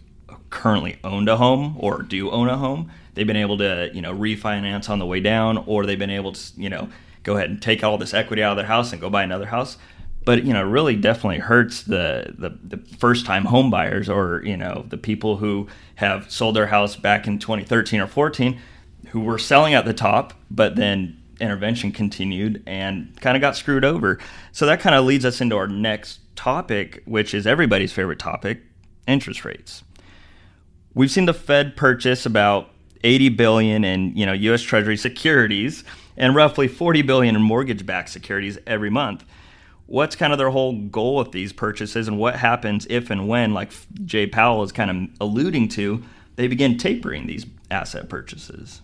currently 0.50 0.98
owned 1.04 1.28
a 1.28 1.36
home 1.36 1.76
or 1.78 2.02
do 2.02 2.30
own 2.30 2.48
a 2.48 2.56
home. 2.56 2.90
They've 3.14 3.26
been 3.26 3.36
able 3.36 3.58
to, 3.58 3.90
you 3.92 4.00
know, 4.00 4.14
refinance 4.14 4.88
on 4.88 4.98
the 4.98 5.06
way 5.06 5.20
down, 5.20 5.58
or 5.66 5.84
they've 5.84 5.98
been 5.98 6.10
able 6.10 6.32
to, 6.32 6.60
you 6.60 6.70
know, 6.70 6.88
go 7.22 7.36
ahead 7.36 7.50
and 7.50 7.60
take 7.60 7.84
all 7.84 7.98
this 7.98 8.14
equity 8.14 8.42
out 8.42 8.52
of 8.52 8.56
their 8.56 8.66
house 8.66 8.92
and 8.92 9.00
go 9.00 9.10
buy 9.10 9.22
another 9.22 9.46
house. 9.46 9.76
But 10.24 10.44
you 10.44 10.52
know, 10.52 10.62
really 10.62 10.96
definitely 10.96 11.38
hurts 11.38 11.82
the, 11.82 12.34
the, 12.38 12.76
the 12.76 12.76
first 12.96 13.26
time 13.26 13.44
home 13.44 13.70
buyers 13.70 14.08
or 14.08 14.42
you 14.44 14.56
know 14.56 14.84
the 14.88 14.98
people 14.98 15.38
who 15.38 15.68
have 15.96 16.30
sold 16.30 16.56
their 16.56 16.68
house 16.68 16.96
back 16.96 17.26
in 17.26 17.38
2013 17.38 18.00
or 18.00 18.06
14, 18.06 18.60
who 19.08 19.20
were 19.20 19.38
selling 19.38 19.74
at 19.74 19.84
the 19.84 19.94
top, 19.94 20.34
but 20.50 20.76
then 20.76 21.18
intervention 21.40 21.90
continued 21.90 22.62
and 22.66 23.20
kind 23.20 23.36
of 23.36 23.40
got 23.40 23.56
screwed 23.56 23.84
over. 23.84 24.18
So 24.52 24.64
that 24.66 24.80
kind 24.80 24.94
of 24.94 25.04
leads 25.04 25.24
us 25.24 25.40
into 25.40 25.56
our 25.56 25.66
next 25.66 26.20
topic, 26.36 27.02
which 27.04 27.34
is 27.34 27.46
everybody's 27.46 27.92
favorite 27.92 28.20
topic: 28.20 28.60
interest 29.08 29.44
rates. 29.44 29.82
We've 30.94 31.10
seen 31.10 31.24
the 31.24 31.34
Fed 31.34 31.74
purchase 31.74 32.26
about 32.26 32.68
80 33.02 33.30
billion 33.30 33.84
in 33.84 34.16
you 34.16 34.24
know 34.24 34.32
U.S. 34.32 34.62
Treasury 34.62 34.96
securities 34.96 35.82
and 36.16 36.34
roughly 36.34 36.68
40 36.68 37.02
billion 37.02 37.36
in 37.36 37.42
mortgage-backed 37.42 38.08
securities 38.08 38.58
every 38.66 38.90
month. 38.90 39.24
What's 39.86 40.16
kind 40.16 40.32
of 40.32 40.38
their 40.38 40.50
whole 40.50 40.78
goal 40.78 41.16
with 41.16 41.32
these 41.32 41.52
purchases, 41.52 42.08
and 42.08 42.18
what 42.18 42.36
happens 42.36 42.86
if 42.88 43.10
and 43.10 43.28
when, 43.28 43.52
like 43.52 43.72
Jay 44.04 44.26
Powell 44.26 44.62
is 44.62 44.72
kind 44.72 44.90
of 44.90 45.08
alluding 45.20 45.68
to, 45.70 46.02
they 46.36 46.48
begin 46.48 46.78
tapering 46.78 47.26
these 47.26 47.46
asset 47.70 48.08
purchases? 48.08 48.80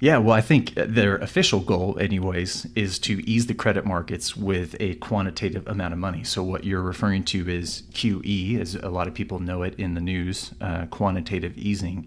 Yeah, 0.00 0.18
well, 0.18 0.34
I 0.36 0.40
think 0.40 0.74
their 0.74 1.16
official 1.16 1.58
goal, 1.58 1.98
anyways, 2.00 2.68
is 2.76 3.00
to 3.00 3.20
ease 3.28 3.46
the 3.46 3.54
credit 3.54 3.84
markets 3.84 4.36
with 4.36 4.76
a 4.78 4.94
quantitative 4.96 5.66
amount 5.66 5.92
of 5.92 5.98
money. 5.98 6.22
So, 6.22 6.44
what 6.44 6.62
you're 6.62 6.82
referring 6.82 7.24
to 7.24 7.48
is 7.48 7.82
QE, 7.92 8.60
as 8.60 8.76
a 8.76 8.90
lot 8.90 9.08
of 9.08 9.14
people 9.14 9.40
know 9.40 9.64
it 9.64 9.74
in 9.74 9.94
the 9.94 10.00
news, 10.00 10.52
uh, 10.60 10.86
quantitative 10.86 11.58
easing. 11.58 12.06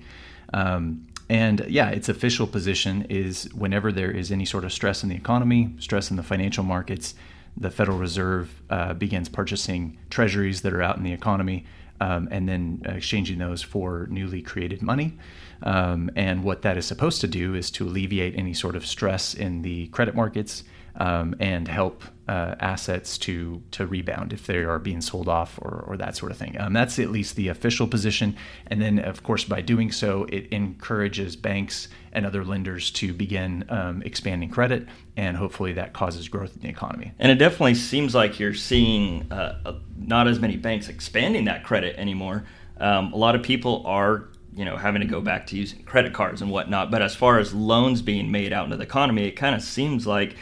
Um, 0.54 1.06
and 1.32 1.66
yeah, 1.70 1.92
its 1.92 2.10
official 2.10 2.46
position 2.46 3.06
is 3.08 3.48
whenever 3.54 3.90
there 3.94 4.12
is 4.12 4.34
any 4.34 4.44
sort 4.44 4.66
of 4.66 4.74
stress 4.74 5.02
in 5.02 5.08
the 5.08 5.16
economy, 5.16 5.74
stress 5.80 6.12
in 6.12 6.18
the 6.18 6.24
financial 6.24 6.62
markets, 6.66 7.16
the 7.56 7.72
Federal 7.72 7.98
Reserve 7.98 8.62
uh, 8.70 8.94
begins 8.96 9.30
purchasing 9.30 9.98
treasuries 10.10 10.62
that 10.64 10.74
are 10.74 10.82
out 10.82 10.98
in 10.98 11.04
the 11.04 11.14
economy 11.14 11.66
um, 12.02 12.28
and 12.32 12.50
then 12.50 12.82
exchanging 12.84 13.38
those 13.38 13.62
for 13.62 14.08
newly 14.10 14.42
created 14.42 14.82
money. 14.82 15.18
Um, 15.64 16.12
and 16.18 16.44
what 16.44 16.64
that 16.64 16.76
is 16.76 16.86
supposed 16.86 17.22
to 17.22 17.28
do 17.28 17.56
is 17.56 17.72
to 17.72 17.88
alleviate 17.88 18.36
any 18.36 18.54
sort 18.54 18.76
of 18.76 18.86
stress 18.86 19.34
in 19.34 19.62
the 19.62 19.88
credit 19.88 20.16
markets 20.16 20.66
um, 20.98 21.34
and 21.40 21.66
help 21.66 22.04
uh, 22.32 22.56
assets 22.62 23.18
to 23.18 23.62
to 23.72 23.86
rebound 23.86 24.32
if 24.32 24.48
they 24.48 24.60
are 24.60 24.80
being 24.80 25.02
sold 25.02 25.28
off 25.28 25.60
or, 25.62 25.84
or 25.86 25.98
that 25.98 26.16
sort 26.16 26.32
of 26.32 26.38
thing. 26.38 26.56
Um, 26.58 26.72
that's 26.72 26.98
at 26.98 27.10
least 27.10 27.36
the 27.36 27.50
official 27.50 27.88
position. 27.88 28.38
And 28.68 28.82
then, 28.82 29.00
of 29.00 29.22
course, 29.22 29.44
by 29.44 29.60
doing 29.60 29.92
so, 29.92 30.26
it 30.30 30.48
encourages 30.50 31.36
banks 31.36 31.90
and 32.14 32.26
other 32.26 32.46
lenders 32.46 32.90
to 32.92 33.14
begin 33.14 33.66
um, 33.68 34.02
expanding 34.04 34.50
credit, 34.50 34.88
and 35.18 35.36
hopefully 35.36 35.74
that 35.74 35.92
causes 35.92 36.30
growth 36.30 36.56
in 36.56 36.62
the 36.62 36.70
economy. 36.70 37.12
And 37.20 37.34
it 37.34 37.36
definitely 37.36 37.76
seems 37.76 38.16
like 38.16 38.40
you're 38.40 38.54
seeing 38.54 39.30
uh, 39.30 39.80
not 39.98 40.30
as 40.30 40.40
many 40.40 40.56
banks 40.56 40.88
expanding 40.88 41.44
that 41.46 41.66
credit 41.66 41.98
anymore. 41.98 42.46
Um, 42.80 43.12
a 43.12 43.18
lot 43.18 43.36
of 43.36 43.44
people 43.44 43.84
are 43.86 44.30
you 44.56 44.64
know 44.64 44.78
having 44.78 45.02
to 45.02 45.08
go 45.08 45.20
back 45.20 45.48
to 45.48 45.58
using 45.58 45.84
credit 45.84 46.14
cards 46.14 46.42
and 46.42 46.50
whatnot. 46.50 46.92
But 46.92 47.02
as 47.02 47.14
far 47.14 47.40
as 47.40 47.54
loans 47.54 48.02
being 48.02 48.32
made 48.32 48.54
out 48.54 48.64
into 48.64 48.78
the 48.78 48.84
economy, 48.84 49.28
it 49.28 49.32
kind 49.32 49.54
of 49.54 49.62
seems 49.62 50.08
like 50.08 50.38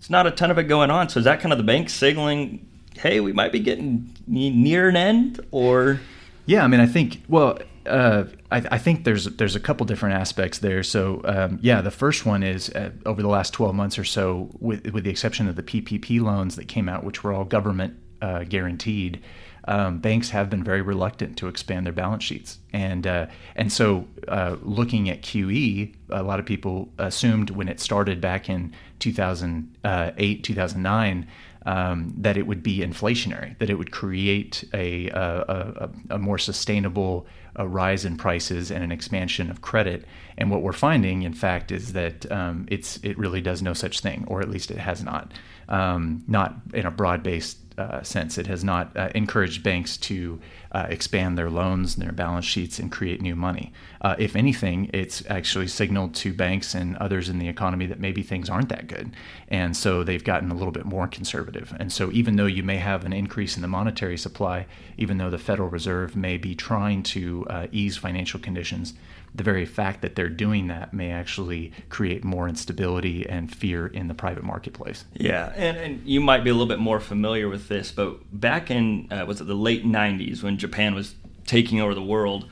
it's 0.00 0.08
not 0.08 0.26
a 0.26 0.30
ton 0.30 0.50
of 0.50 0.56
it 0.56 0.62
going 0.62 0.90
on. 0.90 1.10
So 1.10 1.18
is 1.18 1.24
that 1.26 1.40
kind 1.40 1.52
of 1.52 1.58
the 1.58 1.64
bank 1.64 1.90
signaling, 1.90 2.66
hey, 2.96 3.20
we 3.20 3.34
might 3.34 3.52
be 3.52 3.60
getting 3.60 4.10
near 4.26 4.88
an 4.88 4.96
end, 4.96 5.40
or? 5.50 6.00
Yeah, 6.46 6.64
I 6.64 6.68
mean, 6.68 6.80
I 6.80 6.86
think 6.86 7.22
well. 7.28 7.58
Uh, 7.86 8.24
I, 8.52 8.62
I, 8.72 8.78
think 8.78 9.04
there's 9.04 9.24
there's 9.24 9.56
a 9.56 9.60
couple 9.60 9.86
different 9.86 10.14
aspects 10.14 10.58
there. 10.58 10.82
So 10.82 11.22
um, 11.24 11.58
yeah, 11.62 11.80
the 11.80 11.90
first 11.90 12.26
one 12.26 12.42
is 12.42 12.68
uh, 12.70 12.90
over 13.06 13.22
the 13.22 13.28
last 13.28 13.54
12 13.54 13.74
months 13.74 13.98
or 13.98 14.04
so, 14.04 14.50
with 14.58 14.86
with 14.92 15.04
the 15.04 15.10
exception 15.10 15.48
of 15.48 15.56
the 15.56 15.62
PPP 15.62 16.20
loans 16.20 16.56
that 16.56 16.68
came 16.68 16.88
out, 16.88 17.04
which 17.04 17.24
were 17.24 17.32
all 17.32 17.44
government 17.44 17.98
uh, 18.20 18.44
guaranteed 18.44 19.22
um, 19.64 19.98
banks 19.98 20.30
have 20.30 20.48
been 20.48 20.64
very 20.64 20.82
reluctant 20.82 21.36
to 21.38 21.48
expand 21.48 21.86
their 21.86 21.92
balance 21.92 22.24
sheets, 22.24 22.58
and 22.72 23.06
uh, 23.06 23.26
and 23.54 23.72
so 23.72 24.06
uh, 24.26 24.56
looking 24.62 25.10
at 25.10 25.22
QE, 25.22 25.94
a 26.08 26.22
lot 26.22 26.40
of 26.40 26.46
people 26.46 26.88
assumed 26.98 27.50
when 27.50 27.68
it 27.68 27.78
started 27.78 28.20
back 28.20 28.48
in 28.48 28.74
2008, 29.00 30.44
2009. 30.44 31.26
Um, 31.66 32.14
that 32.16 32.38
it 32.38 32.46
would 32.46 32.62
be 32.62 32.78
inflationary, 32.78 33.58
that 33.58 33.68
it 33.68 33.74
would 33.74 33.90
create 33.92 34.64
a, 34.72 35.10
a, 35.10 35.90
a, 36.08 36.14
a 36.14 36.18
more 36.18 36.38
sustainable 36.38 37.26
a 37.56 37.66
rise 37.66 38.04
in 38.04 38.16
prices 38.16 38.70
and 38.70 38.84
an 38.84 38.92
expansion 38.92 39.50
of 39.50 39.60
credit. 39.60 40.04
And 40.38 40.50
what 40.50 40.62
we're 40.62 40.72
finding, 40.72 41.22
in 41.22 41.34
fact, 41.34 41.70
is 41.72 41.92
that 41.92 42.30
um, 42.30 42.66
it's 42.70 42.98
it 43.02 43.18
really 43.18 43.40
does 43.40 43.62
no 43.62 43.74
such 43.74 44.00
thing, 44.00 44.24
or 44.26 44.40
at 44.40 44.48
least 44.48 44.70
it 44.70 44.78
has 44.78 45.02
not, 45.02 45.32
um, 45.68 46.24
not 46.26 46.54
in 46.72 46.86
a 46.86 46.90
broad-based 46.90 47.58
uh, 47.78 48.02
sense. 48.02 48.36
It 48.38 48.46
has 48.46 48.62
not 48.62 48.94
uh, 48.96 49.08
encouraged 49.14 49.62
banks 49.62 49.96
to 49.98 50.38
uh, 50.72 50.86
expand 50.88 51.36
their 51.36 51.50
loans 51.50 51.96
and 51.96 52.04
their 52.04 52.12
balance 52.12 52.44
sheets 52.44 52.78
and 52.78 52.92
create 52.92 53.22
new 53.22 53.34
money. 53.34 53.72
Uh, 54.02 54.14
if 54.18 54.36
anything, 54.36 54.90
it's 54.92 55.22
actually 55.28 55.66
signaled 55.66 56.14
to 56.14 56.32
banks 56.32 56.74
and 56.74 56.96
others 56.98 57.28
in 57.28 57.38
the 57.38 57.48
economy 57.48 57.86
that 57.86 57.98
maybe 57.98 58.22
things 58.22 58.50
aren't 58.50 58.68
that 58.68 58.86
good. 58.86 59.12
And 59.48 59.76
so 59.76 60.04
they've 60.04 60.22
gotten 60.22 60.50
a 60.50 60.54
little 60.54 60.72
bit 60.72 60.84
more 60.84 61.08
conservative. 61.08 61.74
And 61.80 61.92
so 61.92 62.10
even 62.12 62.36
though 62.36 62.46
you 62.46 62.62
may 62.62 62.76
have 62.76 63.04
an 63.04 63.12
increase 63.12 63.56
in 63.56 63.62
the 63.62 63.68
monetary 63.68 64.18
supply, 64.18 64.66
even 64.96 65.18
though 65.18 65.30
the 65.30 65.38
Federal 65.38 65.68
Reserve 65.68 66.14
may 66.16 66.36
be 66.36 66.54
trying 66.54 67.02
to 67.04 67.39
uh, 67.48 67.66
ease 67.72 67.96
financial 67.96 68.40
conditions, 68.40 68.94
the 69.34 69.42
very 69.42 69.64
fact 69.64 70.02
that 70.02 70.16
they're 70.16 70.28
doing 70.28 70.68
that 70.68 70.92
may 70.92 71.10
actually 71.10 71.72
create 71.88 72.24
more 72.24 72.48
instability 72.48 73.28
and 73.28 73.54
fear 73.54 73.86
in 73.86 74.08
the 74.08 74.14
private 74.14 74.44
marketplace. 74.44 75.04
Yeah, 75.14 75.52
and, 75.56 75.76
and 75.76 76.06
you 76.06 76.20
might 76.20 76.44
be 76.44 76.50
a 76.50 76.52
little 76.52 76.66
bit 76.66 76.80
more 76.80 77.00
familiar 77.00 77.48
with 77.48 77.68
this, 77.68 77.92
but 77.92 78.18
back 78.32 78.70
in 78.70 79.08
uh, 79.12 79.24
was 79.26 79.40
it 79.40 79.46
the 79.46 79.54
late 79.54 79.84
'90s 79.84 80.42
when 80.42 80.58
Japan 80.58 80.94
was 80.94 81.14
taking 81.46 81.80
over 81.80 81.94
the 81.94 82.02
world? 82.02 82.48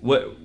What 0.00 0.36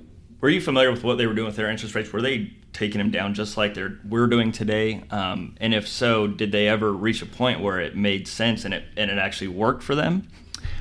were 0.42 0.50
you 0.50 0.62
familiar 0.62 0.92
with 0.92 1.04
what 1.04 1.18
they 1.18 1.28
were 1.28 1.34
doing 1.34 1.48
with 1.48 1.56
their 1.56 1.70
interest 1.70 1.96
rates? 1.96 2.12
Were 2.12 2.22
they 2.22 2.54
taking 2.74 3.00
them 3.00 3.10
down 3.10 3.34
just 3.34 3.58
like 3.58 3.74
they're 3.74 3.98
we're 4.08 4.28
doing 4.28 4.52
today? 4.52 5.04
Um, 5.10 5.56
and 5.60 5.74
if 5.74 5.88
so, 5.88 6.28
did 6.28 6.52
they 6.52 6.68
ever 6.68 6.92
reach 6.92 7.22
a 7.22 7.25
point 7.25 7.62
where 7.62 7.80
it 7.80 7.96
made 7.96 8.28
sense 8.28 8.66
and 8.66 8.74
it 8.74 8.84
and 8.98 9.10
it 9.10 9.18
actually 9.18 9.48
worked 9.48 9.82
for 9.82 9.96
them? 9.96 10.28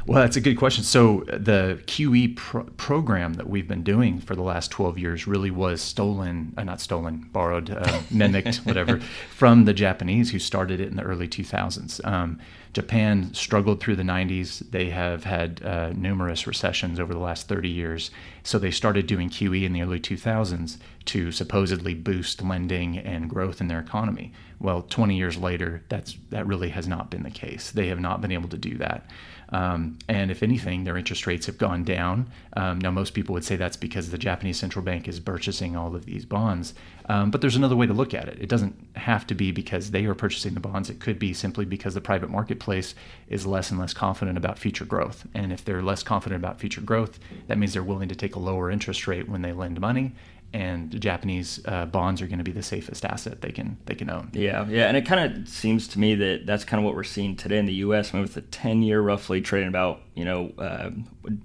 Well, 0.06 0.20
that's 0.20 0.37
a 0.37 0.40
good 0.40 0.58
question. 0.58 0.84
So 0.84 1.25
the 1.26 1.80
QE 1.87 2.37
pro- 2.37 2.64
program 2.64 3.34
that 3.34 3.49
we've 3.49 3.66
been 3.66 3.82
doing 3.82 4.20
for 4.20 4.37
the 4.37 4.42
last 4.42 4.70
12 4.70 4.99
years 4.99 5.26
really 5.26 5.50
was 5.50 5.80
stolen, 5.80 6.52
uh, 6.58 6.64
not 6.64 6.80
stolen, 6.80 7.28
borrowed, 7.32 7.70
uh, 7.70 8.02
mimicked, 8.11 8.56
whatever, 8.56 9.00
from 9.30 9.64
the 9.64 9.73
Japanese 9.73 10.30
who 10.30 10.38
started 10.38 10.78
it 10.78 10.88
in 10.88 10.96
the 10.96 11.02
early 11.02 11.26
2000s. 11.26 12.04
Um, 12.06 12.38
Japan 12.75 13.32
struggled 13.32 13.80
through 13.80 13.96
the 13.96 14.02
90s. 14.02 14.70
They 14.70 14.90
have 14.90 15.25
had 15.25 15.62
uh, 15.64 15.90
numerous 15.94 16.46
recessions 16.46 17.00
over 17.00 17.14
the 17.14 17.20
last 17.20 17.49
30 17.49 17.70
years. 17.70 18.11
So 18.44 18.58
they 18.58 18.70
started 18.70 19.06
doing 19.06 19.30
QE 19.30 19.64
in 19.64 19.72
the 19.72 19.82
early 19.82 19.98
2000s 19.98 20.76
to 21.06 21.32
supposedly 21.32 21.94
boost 21.94 22.42
lending 22.42 22.98
and 22.98 23.28
growth 23.28 23.60
in 23.60 23.68
their 23.68 23.80
economy. 23.80 24.32
Well, 24.60 24.82
20 24.82 25.16
years 25.16 25.36
later, 25.36 25.82
that's 25.88 26.16
that 26.30 26.46
really 26.46 26.68
has 26.68 26.86
not 26.86 27.10
been 27.10 27.22
the 27.22 27.30
case. 27.30 27.70
They 27.70 27.88
have 27.88 28.00
not 28.00 28.20
been 28.20 28.32
able 28.32 28.48
to 28.50 28.58
do 28.58 28.76
that. 28.78 29.06
Um, 29.50 29.98
and 30.08 30.30
if 30.30 30.42
anything, 30.42 30.84
their 30.84 30.96
interest 30.96 31.26
rates 31.26 31.46
have 31.46 31.58
gone 31.58 31.84
down. 31.84 32.28
Um, 32.54 32.80
now, 32.80 32.90
most 32.90 33.14
people 33.14 33.34
would 33.34 33.44
say 33.44 33.56
that's 33.56 33.76
because 33.76 34.10
the 34.10 34.18
Japanese 34.18 34.58
central 34.58 34.84
bank 34.84 35.06
is 35.06 35.20
purchasing 35.20 35.76
all 35.76 35.94
of 35.94 36.06
these 36.06 36.24
bonds. 36.24 36.74
Um, 37.08 37.30
but 37.30 37.40
there's 37.40 37.56
another 37.56 37.76
way 37.76 37.86
to 37.86 37.92
look 37.92 38.14
at 38.14 38.26
it. 38.26 38.38
It 38.40 38.48
doesn't 38.48 38.74
have 38.96 39.26
to 39.26 39.34
be 39.34 39.52
because 39.52 39.90
they 39.90 40.06
are 40.06 40.14
purchasing 40.14 40.54
the 40.54 40.60
bonds. 40.60 40.88
It 40.88 40.98
could 40.98 41.18
be 41.18 41.34
simply 41.34 41.64
because 41.66 41.94
the 41.94 42.00
private 42.00 42.30
marketplace 42.30 42.94
is 43.28 43.46
less 43.46 43.70
and 43.70 43.78
less 43.78 43.92
confident 43.92 44.38
about 44.38 44.58
future 44.58 44.86
growth. 44.86 45.26
And 45.34 45.52
if 45.52 45.64
they're 45.64 45.82
less 45.82 46.02
confident 46.02 46.42
about 46.42 46.58
future 46.58 46.80
growth, 46.80 47.18
that 47.46 47.58
means 47.58 47.74
they're 47.74 47.82
willing 47.82 48.08
to 48.08 48.16
take 48.16 48.33
a 48.34 48.38
lower 48.38 48.70
interest 48.70 49.06
rate 49.06 49.28
when 49.28 49.42
they 49.42 49.52
lend 49.52 49.80
money 49.80 50.14
and 50.54 51.00
Japanese 51.00 51.60
uh, 51.64 51.84
bonds 51.84 52.22
are 52.22 52.28
going 52.28 52.38
to 52.38 52.44
be 52.44 52.52
the 52.52 52.62
safest 52.62 53.04
asset 53.04 53.40
they 53.40 53.50
can 53.50 53.76
they 53.86 53.94
can 53.96 54.08
own. 54.08 54.30
Yeah, 54.32 54.64
yeah, 54.68 54.86
and 54.86 54.96
it 54.96 55.04
kind 55.04 55.36
of 55.36 55.48
seems 55.48 55.88
to 55.88 55.98
me 55.98 56.14
that 56.14 56.46
that's 56.46 56.64
kind 56.64 56.78
of 56.78 56.84
what 56.84 56.94
we're 56.94 57.02
seeing 57.02 57.34
today 57.34 57.58
in 57.58 57.66
the 57.66 57.74
U.S. 57.74 58.10
I 58.12 58.18
mean, 58.18 58.22
with 58.22 58.34
the 58.34 58.40
ten 58.40 58.80
year 58.80 59.00
roughly 59.00 59.40
trading 59.40 59.68
about 59.68 60.00
you 60.14 60.24
know 60.24 60.52
uh, 60.56 60.90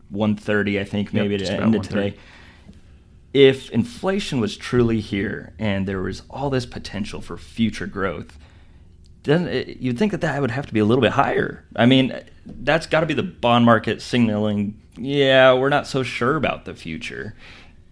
one 0.09 0.35
thirty, 0.35 0.79
I 0.79 0.83
think 0.83 1.11
maybe 1.11 1.35
yep, 1.35 1.47
to 1.47 1.53
end 1.53 1.75
it 1.75 1.83
today. 1.83 2.17
If 3.33 3.71
inflation 3.71 4.39
was 4.39 4.55
truly 4.55 4.99
here 4.99 5.53
and 5.57 5.87
there 5.87 6.01
was 6.01 6.21
all 6.29 6.51
this 6.51 6.67
potential 6.67 7.19
for 7.19 7.35
future 7.37 7.87
growth, 7.87 8.37
then 9.23 9.75
you'd 9.79 9.97
think 9.97 10.11
that 10.11 10.21
that 10.21 10.39
would 10.41 10.51
have 10.51 10.65
to 10.67 10.73
be 10.73 10.79
a 10.79 10.85
little 10.85 11.01
bit 11.01 11.11
higher. 11.11 11.65
I 11.75 11.85
mean, 11.85 12.19
that's 12.45 12.87
got 12.87 13.01
to 13.01 13.05
be 13.05 13.13
the 13.13 13.23
bond 13.23 13.65
market 13.65 14.01
signaling, 14.01 14.79
yeah, 14.99 15.53
we're 15.53 15.69
not 15.69 15.87
so 15.87 16.03
sure 16.03 16.35
about 16.35 16.65
the 16.65 16.73
future. 16.73 17.33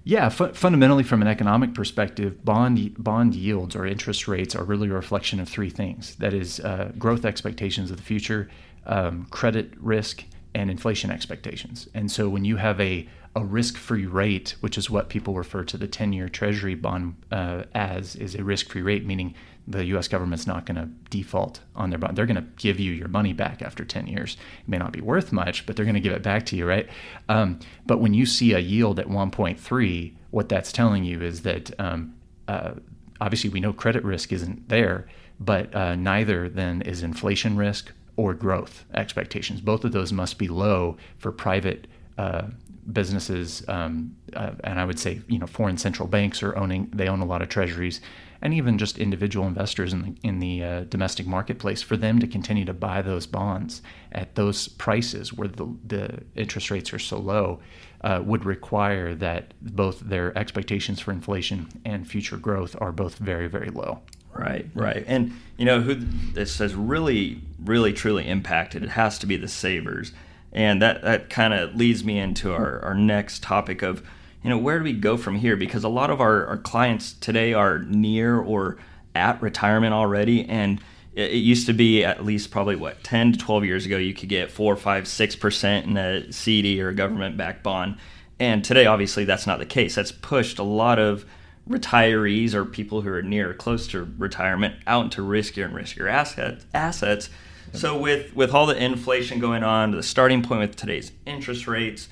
Yeah, 0.04 0.30
fu- 0.30 0.54
fundamentally, 0.54 1.04
from 1.04 1.22
an 1.22 1.28
economic 1.28 1.74
perspective, 1.74 2.44
bond 2.44 3.02
bond 3.02 3.36
yields 3.36 3.76
or 3.76 3.86
interest 3.86 4.28
rates 4.28 4.56
are 4.56 4.64
really 4.64 4.90
a 4.90 4.94
reflection 4.94 5.40
of 5.40 5.50
three 5.50 5.70
things. 5.70 6.16
That 6.16 6.34
is, 6.34 6.60
uh, 6.60 6.92
growth 6.98 7.26
expectations 7.26 7.92
of 7.92 7.98
the 7.98 8.04
future, 8.04 8.50
um, 8.86 9.28
credit 9.30 9.74
risk, 9.80 10.24
and 10.54 10.70
inflation 10.70 11.12
expectations. 11.12 11.90
And 11.94 12.12
so, 12.12 12.30
when 12.30 12.46
you 12.46 12.58
have 12.58 12.80
a 12.80 13.08
a 13.36 13.44
risk-free 13.44 14.08
rate, 14.08 14.56
which 14.62 14.80
is 14.80 14.90
what 14.90 15.10
people 15.10 15.36
refer 15.36 15.64
to 15.64 15.78
the 15.78 15.88
10-year 15.88 16.28
Treasury 16.28 16.74
bond 16.74 17.16
uh, 17.32 17.66
as, 17.76 18.16
is 18.16 18.34
a 18.34 18.44
risk-free 18.44 18.82
rate, 18.82 19.06
meaning 19.06 19.36
the 19.68 19.86
U.S. 19.86 20.08
government's 20.08 20.48
not 20.48 20.66
going 20.66 20.78
to 20.78 20.90
default 21.10 21.60
on 21.76 21.90
their 21.90 22.00
bond. 22.00 22.18
They're 22.18 22.26
going 22.26 22.38
to 22.38 22.48
give 22.56 22.80
you 22.80 22.94
your 22.94 23.10
money 23.10 23.34
back 23.34 23.62
after 23.62 23.84
10 23.84 24.08
years. 24.08 24.38
It 24.62 24.70
may 24.70 24.78
not 24.78 24.94
be 24.94 25.02
worth 25.02 25.32
much, 25.34 25.66
but 25.66 25.76
they're 25.76 25.86
going 25.86 25.96
to 25.96 26.02
give 26.02 26.14
it 26.14 26.24
back 26.24 26.46
to 26.48 26.56
you, 26.56 26.66
right? 26.66 26.88
Um, 27.28 27.60
but 27.86 27.98
when 27.98 28.14
you 28.14 28.26
see 28.26 28.54
a 28.54 28.60
yield 28.60 28.98
at 29.00 29.08
1.3, 29.08 30.14
what 30.32 30.50
that's 30.50 30.72
telling 30.72 31.04
you 31.04 31.22
is 31.22 31.42
that 31.42 31.78
um, 31.80 32.16
uh, 32.48 32.74
obviously 33.20 33.50
we 33.50 33.60
know 33.60 33.74
credit 33.74 34.04
risk 34.04 34.32
isn't 34.32 34.70
there, 34.70 35.08
but 35.40 35.74
uh, 35.76 35.96
neither 35.96 36.50
then 36.50 36.82
is 36.82 37.04
inflation 37.04 37.58
risk 37.58 37.92
or 38.16 38.34
growth 38.34 38.86
expectations. 38.94 39.62
Both 39.62 39.84
of 39.84 39.92
those 39.92 40.12
must 40.12 40.38
be 40.38 40.48
low 40.48 40.98
for 41.18 41.32
private 41.32 41.88
uh, 42.18 42.48
businesses, 42.92 43.64
um, 43.68 44.16
uh, 44.34 44.52
and 44.64 44.80
I 44.80 44.86
would 44.86 45.00
say 45.00 45.22
you 45.28 45.38
know 45.38 45.46
foreign 45.46 45.78
central 45.78 46.08
banks 46.08 46.42
are 46.42 46.56
owning 46.58 46.90
they 46.94 47.08
own 47.08 47.20
a 47.20 47.26
lot 47.26 47.42
of 47.42 47.50
treasuries, 47.50 48.02
and 48.42 48.54
even 48.54 48.78
just 48.78 48.98
individual 48.98 49.48
investors 49.48 49.94
in 49.94 50.02
the 50.02 50.16
in 50.24 50.40
the 50.40 50.64
uh, 50.64 50.84
domestic 50.86 51.26
marketplace 51.26 51.82
for 51.82 51.98
them 51.98 52.20
to 52.20 52.28
continue 52.28 52.66
to 52.66 52.74
buy 52.74 53.02
those 53.02 53.26
bonds 53.28 53.82
at 54.12 54.36
those 54.36 54.68
prices 54.68 55.34
where 55.34 55.48
the 55.48 55.68
the 55.86 56.24
interest 56.36 56.72
rates 56.72 56.94
are 56.94 57.00
so 57.00 57.18
low 57.18 57.60
uh, 58.02 58.22
would 58.24 58.46
require 58.46 59.16
that 59.16 59.54
both 59.62 60.00
their 60.02 60.38
expectations 60.38 61.00
for 61.00 61.12
inflation 61.12 61.68
and 61.86 62.08
future 62.08 62.38
growth 62.38 62.76
are 62.80 62.92
both 62.92 63.16
very 63.18 63.48
very 63.48 63.70
low. 63.70 64.00
Right, 64.34 64.70
right, 64.76 65.04
and 65.08 65.34
you 65.58 65.66
know 65.66 65.82
who 65.82 65.96
this 65.96 66.60
has 66.60 66.76
really, 66.76 67.42
really, 67.64 67.92
truly 67.92 68.28
impacted. 68.28 68.84
It 68.84 68.90
has 68.90 69.18
to 69.20 69.26
be 69.26 69.36
the 69.36 69.48
savers, 69.48 70.12
and 70.52 70.80
that 70.84 71.02
that 71.02 71.32
kind 71.32 71.56
of 71.56 71.74
leads 71.76 72.04
me 72.04 72.20
into 72.20 72.54
our 72.54 72.80
our 72.82 72.94
next 72.94 73.42
topic 73.42 73.82
of 73.82 74.04
you 74.44 74.50
know, 74.50 74.58
where 74.58 74.78
do 74.78 74.84
we 74.84 74.94
go 74.94 75.18
from 75.18 75.36
here? 75.36 75.56
Because 75.56 75.84
a 75.84 75.90
lot 75.90 76.10
of 76.10 76.22
our, 76.22 76.46
our 76.46 76.58
clients 76.58 77.14
today 77.14 77.54
are 77.54 77.80
near 77.80 78.38
or 78.38 78.78
at 79.16 79.42
retirement 79.42 79.94
already. 79.94 80.48
And 80.48 80.80
it, 81.14 81.32
it 81.32 81.38
used 81.38 81.66
to 81.68 81.74
be 81.74 82.04
at 82.04 82.24
least 82.24 82.52
probably 82.52 82.76
what, 82.76 83.04
10 83.04 83.34
to 83.34 83.40
12 83.40 83.66
years 83.66 83.86
ago, 83.86 83.98
you 83.98 84.14
could 84.14 84.30
get 84.30 84.52
four, 84.52 84.76
five, 84.76 85.08
six 85.08 85.36
percent 85.36 85.88
in 85.88 85.98
a 85.98 86.32
CD 86.32 86.82
or 86.82 86.90
a 86.90 86.96
government 86.96 87.38
backed 87.38 87.64
bond. 87.64 87.98
And 88.40 88.64
today, 88.64 88.86
obviously, 88.86 89.26
that's 89.26 89.48
not 89.48 89.60
the 89.60 89.66
case. 89.66 89.96
That's 89.96 90.12
pushed 90.12 90.60
a 90.60 90.64
lot 90.64 91.00
of 91.00 91.26
retirees 91.68 92.54
or 92.54 92.64
people 92.66 93.02
who 93.02 93.10
are 93.10 93.22
near 93.22 93.50
or 93.50 93.54
close 93.54 93.88
to 93.90 94.08
retirement 94.18 94.76
out 94.86 95.06
into 95.06 95.22
riskier 95.22 95.66
and 95.66 95.74
riskier 95.74 96.10
assets. 96.10 96.66
assets. 96.74 97.30
So 97.74 97.98
with 97.98 98.34
with 98.34 98.54
all 98.54 98.66
the 98.66 98.82
inflation 98.82 99.40
going 99.40 99.64
on, 99.64 99.92
the 99.92 100.04
starting 100.04 100.42
point 100.42 100.62
with 100.62 100.76
today's 100.76 101.12
interest 101.26 101.68
rates, 101.68 102.08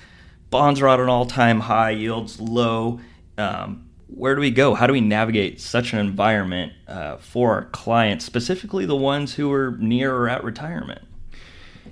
bonds 0.55 0.79
are 0.79 0.88
at 0.88 1.01
an 1.01 1.09
all-time 1.09 1.59
high, 1.59 1.89
yields 1.89 2.39
low. 2.39 3.01
Um, 3.38 3.89
where 4.07 4.35
do 4.35 4.39
we 4.39 4.51
go? 4.51 4.74
How 4.74 4.88
do 4.88 4.93
we 4.93 5.01
navigate 5.01 5.59
such 5.59 5.91
an 5.91 6.00
environment 6.00 6.71
uh, 6.88 7.17
for 7.17 7.55
our 7.55 7.65
clients, 7.65 8.24
specifically 8.24 8.85
the 8.85 8.95
ones 8.95 9.33
who 9.33 9.51
are 9.51 9.71
near 9.71 10.15
or 10.15 10.29
at 10.29 10.45
retirement? 10.45 11.01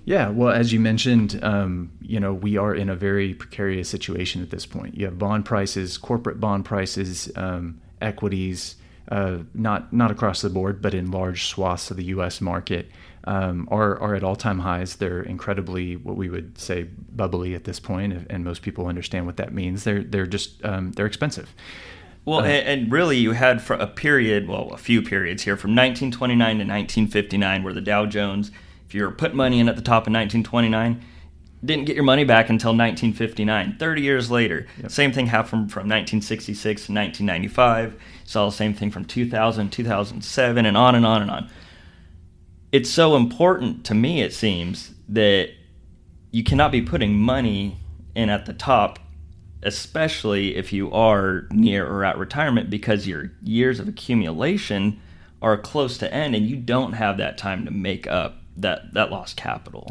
Yeah, 0.06 0.30
well, 0.30 0.54
as 0.54 0.72
you 0.72 0.80
mentioned, 0.80 1.42
um, 1.44 1.92
you 2.02 2.22
know, 2.22 2.34
we 2.34 2.56
are 2.56 2.74
in 2.74 2.88
a 2.88 2.96
very 2.96 3.34
precarious 3.34 3.90
situation 3.90 4.42
at 4.42 4.50
this 4.50 4.66
point. 4.66 4.96
You 4.98 5.08
have 5.08 5.20
bond 5.20 5.44
prices, 5.44 5.98
corporate 5.98 6.40
bond 6.40 6.64
prices, 6.64 7.30
um, 7.36 7.82
equities, 8.02 8.78
uh, 9.10 9.40
not 9.54 9.92
not 9.92 10.10
across 10.10 10.42
the 10.42 10.50
board, 10.50 10.82
but 10.82 10.94
in 10.94 11.12
large 11.12 11.48
swaths 11.48 11.92
of 11.92 11.98
the 11.98 12.06
U.S. 12.06 12.40
market, 12.40 12.90
um, 13.26 13.68
are 13.72 14.00
are 14.00 14.16
at 14.16 14.24
all 14.24 14.36
time 14.36 14.60
highs. 14.60 14.96
They're 14.96 15.22
incredibly 15.22 15.96
what 15.96 16.18
we 16.18 16.30
would 16.30 16.58
say 16.58 16.84
bubbly 16.84 17.56
at 17.56 17.64
this 17.64 17.80
point, 17.80 18.28
and 18.30 18.44
most 18.44 18.62
people 18.62 18.88
understand 18.88 19.26
what 19.26 19.38
that 19.38 19.54
means. 19.54 19.84
They're 19.84 20.04
they're 20.04 20.28
just 20.28 20.64
um, 20.66 20.92
they're 20.94 21.06
expensive. 21.06 21.54
Well, 22.26 22.40
uh, 22.40 22.44
and, 22.44 22.84
and, 22.84 22.92
really, 22.92 23.18
you 23.18 23.32
had 23.32 23.62
for 23.62 23.76
a 23.76 23.88
period, 23.88 24.48
well, 24.48 24.70
a 24.72 24.78
few 24.78 25.02
periods 25.02 25.44
here 25.44 25.58
from 25.58 25.72
1929 25.72 26.38
to 26.38 26.64
1959, 26.64 27.64
where 27.64 27.74
the 27.74 27.82
Dow 27.82 28.06
Jones, 28.06 28.50
if 28.88 28.96
you 28.96 29.04
were 29.04 29.12
putting 29.12 29.36
money 29.36 29.60
in 29.60 29.68
at 29.68 29.76
the 29.76 29.82
top 29.82 30.08
in 30.08 30.14
1929, 30.14 31.04
didn't 31.66 31.86
get 31.86 31.96
your 31.96 32.06
money 32.06 32.24
back 32.24 32.50
until 32.50 32.72
1959, 32.72 33.76
30 33.78 34.02
years 34.02 34.32
later. 34.32 34.68
Yep. 34.82 34.92
Same 34.92 35.12
thing 35.12 35.28
happened 35.28 35.72
from 35.72 35.82
1966 35.82 36.62
to 36.62 36.94
1995. 36.94 38.02
Saw 38.24 38.46
the 38.46 38.52
same 38.52 38.74
thing 38.74 38.90
from 38.90 39.04
2000, 39.04 39.70
2007, 39.70 40.66
and 40.66 40.78
on 40.78 40.96
and 40.96 41.06
on 41.06 41.22
and 41.22 41.32
on 41.32 41.50
it's 42.74 42.90
so 42.90 43.16
important 43.16 43.86
to 43.86 43.94
me, 43.94 44.22
it 44.24 44.34
seems, 44.34 44.96
that 45.08 45.52
you 46.32 46.44
cannot 46.44 46.72
be 46.72 46.82
putting 46.82 47.14
money 47.14 47.78
in 48.16 48.30
at 48.30 48.48
the 48.48 48.54
top, 48.54 48.98
especially 49.62 50.56
if 50.56 50.74
you 50.74 50.92
are 50.92 51.48
near 51.52 51.88
or 51.88 52.04
at 52.04 52.18
retirement, 52.18 52.72
because 52.72 53.08
your 53.08 53.32
years 53.44 53.80
of 53.80 53.88
accumulation 53.88 55.00
are 55.40 55.56
close 55.56 56.00
to 56.00 56.12
end 56.12 56.36
and 56.36 56.48
you 56.48 56.56
don't 56.56 56.94
have 56.94 57.18
that 57.18 57.38
time 57.38 57.64
to 57.64 57.72
make 57.72 58.08
up 58.08 58.38
that, 58.58 58.92
that 58.96 59.12
lost 59.12 59.38
capital. 59.38 59.88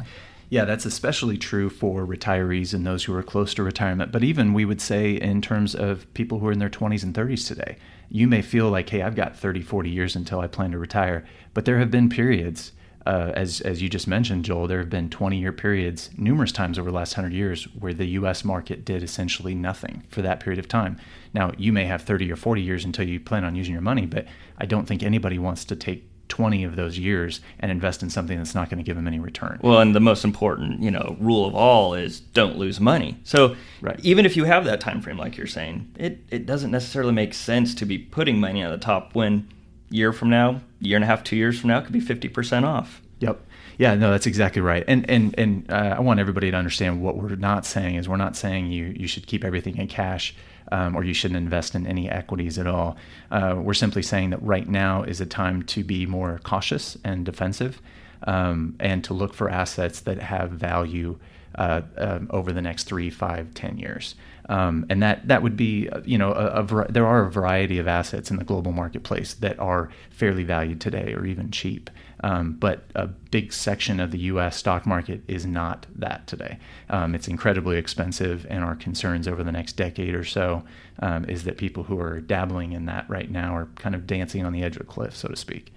Yeah, 0.53 0.65
that's 0.65 0.85
especially 0.85 1.39
true 1.39 1.71
for 1.71 2.05
retirees 2.05 2.75
and 2.75 2.85
those 2.85 3.05
who 3.05 3.15
are 3.15 3.23
close 3.23 3.55
to 3.55 3.63
retirement. 3.63 4.11
But 4.11 4.25
even 4.25 4.53
we 4.53 4.65
would 4.65 4.81
say 4.81 5.13
in 5.13 5.41
terms 5.41 5.75
of 5.75 6.13
people 6.15 6.41
who 6.41 6.49
are 6.49 6.53
in 6.53 6.59
their 6.59 6.69
20s 6.69 7.05
and 7.05 7.15
30s 7.15 7.47
today, 7.47 7.79
you 8.11 8.29
may 8.29 8.43
feel 8.43 8.69
like, 8.69 8.91
hey, 8.91 9.01
I've 9.01 9.15
got 9.15 9.35
30, 9.35 9.63
40 9.63 9.89
years 9.89 10.15
until 10.15 10.41
I 10.41 10.49
plan 10.49 10.73
to 10.73 10.79
retire. 10.79 11.25
But 11.55 11.65
there 11.65 11.79
have 11.79 11.91
been 11.91 12.11
periods, 12.11 12.73
uh, 13.07 13.33
as, 13.35 13.61
as 13.63 13.83
you 13.83 13.89
just 13.89 14.07
mentioned, 14.07 14.45
Joel, 14.45 14.67
there 14.67 14.79
have 14.79 14.91
been 14.91 15.11
20 15.11 15.39
year 15.39 15.53
periods 15.53 16.11
numerous 16.17 16.53
times 16.53 16.79
over 16.79 16.91
the 16.91 16.97
last 16.97 17.17
100 17.17 17.35
years 17.35 17.65
where 17.79 17.95
the 17.95 18.07
US 18.07 18.45
market 18.45 18.85
did 18.85 19.03
essentially 19.03 19.55
nothing 19.55 20.05
for 20.09 20.23
that 20.23 20.41
period 20.41 20.59
of 20.59 20.69
time. 20.69 20.99
Now, 21.35 21.53
you 21.57 21.73
may 21.73 21.85
have 21.87 22.03
30 22.03 22.31
or 22.31 22.37
40 22.37 22.63
years 22.63 22.85
until 22.85 23.07
you 23.07 23.19
plan 23.19 23.45
on 23.45 23.57
using 23.57 23.73
your 23.73 23.83
money, 23.83 24.07
but 24.07 24.27
I 24.59 24.67
don't 24.67 24.87
think 24.87 25.03
anybody 25.03 25.39
wants 25.39 25.65
to 25.67 25.77
take 25.77 26.09
20 26.29 26.65
of 26.65 26.77
those 26.77 26.99
years 26.99 27.43
and 27.59 27.71
invest 27.71 28.03
in 28.03 28.09
something 28.09 28.39
that's 28.39 28.55
not 28.55 28.71
going 28.71 28.79
to 28.79 28.85
give 28.85 28.97
them 28.97 29.07
any 29.07 29.19
return. 29.19 29.59
Well, 29.63 29.81
and 29.81 29.95
the 29.95 30.01
most 30.01 30.25
important, 30.25 30.83
you 30.83 30.91
know, 30.91 31.15
rule 31.21 31.45
of 31.45 31.55
all 31.55 31.93
is 31.93 32.21
don't 32.21 32.57
lose 32.57 32.81
money. 32.81 33.19
So, 33.23 33.55
right. 33.83 34.01
even 34.03 34.25
if 34.25 34.35
you 34.35 34.45
have 34.45 34.65
that 34.65 34.81
time 34.81 35.03
frame 35.03 35.19
like 35.19 35.37
you're 35.37 35.47
saying, 35.47 35.95
it 35.99 36.21
it 36.31 36.47
doesn't 36.47 36.71
necessarily 36.71 37.13
make 37.13 37.35
sense 37.35 37.75
to 37.75 37.85
be 37.85 37.99
putting 37.99 38.41
money 38.41 38.63
at 38.63 38.71
the 38.71 38.79
top 38.79 39.15
when 39.15 39.47
year 39.91 40.11
from 40.11 40.31
now, 40.31 40.63
year 40.83 40.97
and 40.97 41.05
a 41.05 41.07
half, 41.07 41.25
2 41.25 41.37
years 41.37 41.59
from 41.61 41.69
now 41.69 41.79
it 41.79 41.85
could 41.85 41.93
be 41.93 42.01
50% 42.01 42.65
off. 42.65 43.01
Yep. 43.21 43.41
Yeah, 43.79 43.95
no, 43.95 44.11
that's 44.11 44.27
exactly 44.27 44.61
right. 44.61 44.85
And 44.87 45.09
and 45.09 45.35
and 45.39 45.71
uh, 45.71 45.95
I 45.97 46.01
want 46.01 46.21
everybody 46.21 46.51
to 46.51 46.57
understand 46.57 47.01
what 47.01 47.17
we're 47.17 47.37
not 47.37 47.65
saying 47.65 47.95
is 47.95 48.09
we're 48.09 48.17
not 48.17 48.37
saying 48.37 48.71
you 48.71 48.93
you 48.97 49.07
should 49.07 49.27
keep 49.27 49.45
everything 49.45 49.79
in 49.79 49.87
cash 49.87 50.35
um, 50.71 50.97
or 50.97 51.05
you 51.05 51.15
shouldn't 51.15 51.39
invest 51.39 51.75
in 51.75 51.87
any 51.87 52.09
equities 52.09 52.59
at 52.59 52.67
all. 52.67 52.97
Uh, 53.31 53.55
we're 53.59 53.75
simply 53.75 54.03
saying 54.03 54.31
that 54.31 54.43
right 54.43 54.69
now 54.69 55.03
is 55.03 55.21
a 55.21 55.27
time 55.27 55.63
to 55.65 55.85
be 55.85 56.07
more 56.07 56.41
cautious 56.45 56.97
and 57.05 57.25
defensive 57.25 57.81
um, 58.25 58.75
and 58.81 59.05
to 59.05 59.15
look 59.15 59.35
for 59.35 59.51
assets 59.51 60.01
that 60.01 60.19
have 60.19 60.51
value 60.51 61.19
uh, 61.57 61.83
uh, 61.99 62.21
over 62.31 62.53
the 62.53 62.63
next 62.63 62.85
three, 62.85 63.11
five, 63.11 63.53
ten 63.55 63.79
years. 63.79 64.15
Um, 64.49 64.87
and 64.91 65.03
that 65.03 65.29
that 65.29 65.43
would 65.43 65.57
be, 65.57 65.89
uh, 65.89 66.01
you 66.05 66.19
know, 66.19 66.33
a, 66.33 66.63
a, 66.63 66.93
there 66.93 67.07
are 67.07 67.27
a 67.27 67.31
variety 67.31 67.79
of 67.79 67.87
assets 67.87 68.31
in 68.31 68.37
the 68.37 68.45
global 68.45 68.73
marketplace 68.73 69.35
that 69.35 69.59
are 69.59 69.91
fairly 70.11 70.45
valued 70.45 70.81
today 70.81 71.15
or 71.15 71.25
even 71.25 71.51
cheap. 71.51 71.91
Um, 72.25 72.53
but 72.53 72.85
a 72.95 73.07
big 73.07 73.53
section 73.53 73.99
of 73.99 74.13
the 74.13 74.19
U.S. 74.19 74.57
stock 74.57 74.87
market 74.87 75.23
is 75.27 75.45
not 75.45 75.87
that 75.97 76.27
today. 76.27 76.59
Um, 76.89 77.15
it's 77.15 77.27
incredibly 77.27 77.79
expensive, 77.79 78.47
and 78.49 78.63
our 78.63 78.77
concerns 78.77 79.27
over 79.27 79.43
the 79.43 79.51
next 79.51 79.73
decade 79.73 80.15
or 80.15 80.25
so 80.25 80.63
um, 81.01 81.25
is 81.25 81.45
that 81.45 81.57
people 81.57 81.85
who 81.85 81.99
are 81.99 82.21
dabbling 82.21 82.73
in 82.73 82.87
that 82.87 83.09
right 83.09 83.31
now 83.31 83.57
are 83.57 83.67
kind 83.75 83.95
of 83.95 84.07
dancing 84.07 84.45
on 84.45 84.53
the 84.53 84.63
edge 84.63 84.77
of 84.77 84.83
a 84.83 84.85
cliff, 84.85 85.17
so 85.17 85.29
to 85.29 85.37
speak. 85.37 85.73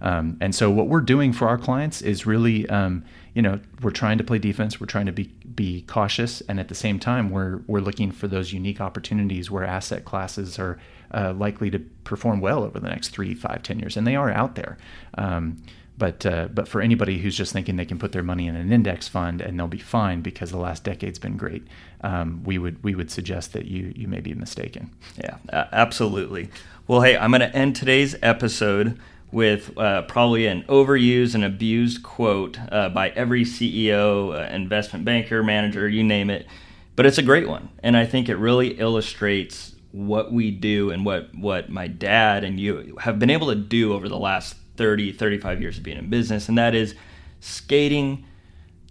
Um, 0.00 0.36
and 0.40 0.54
so, 0.54 0.70
what 0.70 0.88
we're 0.88 1.00
doing 1.00 1.32
for 1.32 1.48
our 1.48 1.58
clients 1.58 2.02
is 2.02 2.26
really, 2.26 2.68
um, 2.68 3.04
you 3.34 3.42
know, 3.42 3.60
we're 3.82 3.90
trying 3.90 4.18
to 4.18 4.24
play 4.24 4.38
defense. 4.38 4.80
We're 4.80 4.86
trying 4.86 5.06
to 5.06 5.12
be 5.12 5.24
be 5.54 5.82
cautious, 5.82 6.40
and 6.42 6.60
at 6.60 6.68
the 6.68 6.74
same 6.74 6.98
time, 6.98 7.30
we're 7.30 7.60
we're 7.66 7.80
looking 7.80 8.10
for 8.12 8.28
those 8.28 8.52
unique 8.52 8.80
opportunities 8.80 9.50
where 9.50 9.64
asset 9.64 10.04
classes 10.04 10.58
are 10.58 10.78
uh, 11.12 11.32
likely 11.32 11.70
to 11.70 11.78
perform 12.04 12.40
well 12.40 12.62
over 12.64 12.78
the 12.78 12.88
next 12.88 13.08
three, 13.08 13.34
five, 13.34 13.62
ten 13.62 13.78
years, 13.78 13.96
and 13.96 14.06
they 14.06 14.16
are 14.16 14.30
out 14.30 14.54
there. 14.54 14.76
Um, 15.16 15.62
but 15.98 16.26
uh, 16.26 16.48
but 16.52 16.68
for 16.68 16.80
anybody 16.80 17.18
who's 17.18 17.36
just 17.36 17.52
thinking 17.52 17.76
they 17.76 17.86
can 17.86 17.98
put 17.98 18.12
their 18.12 18.22
money 18.22 18.46
in 18.46 18.56
an 18.56 18.72
index 18.72 19.08
fund 19.08 19.40
and 19.40 19.58
they'll 19.58 19.66
be 19.66 19.78
fine 19.78 20.20
because 20.20 20.50
the 20.50 20.58
last 20.58 20.84
decade's 20.84 21.18
been 21.18 21.36
great, 21.36 21.66
um, 22.02 22.42
we 22.44 22.58
would 22.58 22.82
we 22.84 22.94
would 22.94 23.10
suggest 23.10 23.52
that 23.54 23.66
you 23.66 23.92
you 23.96 24.06
may 24.06 24.20
be 24.20 24.34
mistaken. 24.34 24.90
Yeah, 25.16 25.38
absolutely. 25.52 26.50
Well, 26.86 27.00
hey, 27.00 27.16
I'm 27.16 27.30
going 27.30 27.40
to 27.40 27.54
end 27.56 27.74
today's 27.74 28.14
episode 28.22 28.98
with 29.32 29.76
uh, 29.76 30.02
probably 30.02 30.46
an 30.46 30.62
overused 30.64 31.34
and 31.34 31.44
abused 31.44 32.02
quote 32.02 32.58
uh, 32.70 32.88
by 32.88 33.10
every 33.10 33.44
CEO, 33.44 34.34
uh, 34.34 34.54
investment 34.54 35.04
banker, 35.04 35.42
manager, 35.42 35.88
you 35.88 36.04
name 36.04 36.30
it. 36.30 36.46
But 36.94 37.06
it's 37.06 37.18
a 37.18 37.22
great 37.22 37.48
one, 37.48 37.68
and 37.82 37.96
I 37.96 38.06
think 38.06 38.28
it 38.28 38.36
really 38.36 38.78
illustrates 38.78 39.74
what 39.92 40.32
we 40.32 40.50
do 40.50 40.90
and 40.90 41.04
what 41.04 41.34
what 41.34 41.70
my 41.70 41.86
dad 41.86 42.44
and 42.44 42.60
you 42.60 42.96
have 43.00 43.18
been 43.18 43.30
able 43.30 43.48
to 43.48 43.54
do 43.54 43.94
over 43.94 44.08
the 44.08 44.18
last 44.18 44.56
30, 44.76 45.12
35 45.12 45.60
years 45.60 45.78
of 45.78 45.82
being 45.82 45.98
in 45.98 46.10
business, 46.10 46.48
and 46.48 46.58
that 46.58 46.74
is 46.74 46.94
skating 47.40 48.24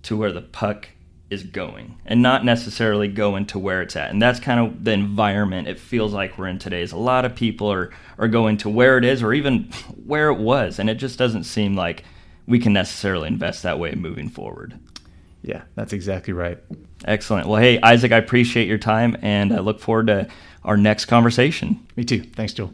to 0.04 0.16
where 0.16 0.32
the 0.32 0.42
puck 0.42 0.90
is 1.30 1.44
going 1.44 1.98
and 2.06 2.22
not 2.22 2.46
necessarily 2.46 3.08
going 3.08 3.46
to 3.48 3.60
where 3.60 3.82
it's 3.82 3.96
at. 3.96 4.12
And 4.12 4.22
that's 4.22 4.40
kind 4.40 4.60
of 4.60 4.84
the 4.84 4.92
environment 4.92 5.68
it 5.68 5.80
feels 5.80 6.14
like 6.14 6.38
we're 6.38 6.48
in 6.48 6.60
today. 6.60 6.82
Is 6.82 6.92
a 6.92 6.98
lot 6.98 7.26
of 7.26 7.36
people 7.36 7.72
are 7.72 7.92
are 8.18 8.28
going 8.28 8.58
to 8.58 8.70
where 8.70 8.98
it 8.98 9.06
is 9.06 9.24
or 9.24 9.34
even 9.34 9.64
where 10.06 10.30
it 10.30 10.40
was, 10.40 10.80
and 10.80 10.90
it 10.90 10.96
just 10.96 11.18
doesn't 11.18 11.44
seem 11.46 11.76
like 11.76 12.04
we 12.48 12.60
can 12.60 12.74
necessarily 12.74 13.28
invest 13.28 13.64
that 13.64 13.80
way 13.80 13.94
moving 13.96 14.30
forward. 14.30 14.78
Yeah, 15.42 15.64
that's 15.76 15.94
exactly 15.94 16.34
right. 16.34 16.58
Excellent. 17.06 17.48
Well, 17.48 17.62
hey, 17.62 17.80
Isaac, 17.82 18.12
I 18.12 18.18
appreciate 18.18 18.68
your 18.68 18.80
time 18.80 19.16
and 19.22 19.54
I 19.54 19.60
look 19.60 19.80
forward 19.80 20.08
to 20.08 20.28
our 20.64 20.78
next 20.78 21.06
conversation. 21.06 21.86
Me 21.96 22.04
too. 22.04 22.24
Thanks, 22.24 22.54
Joel. 22.54 22.74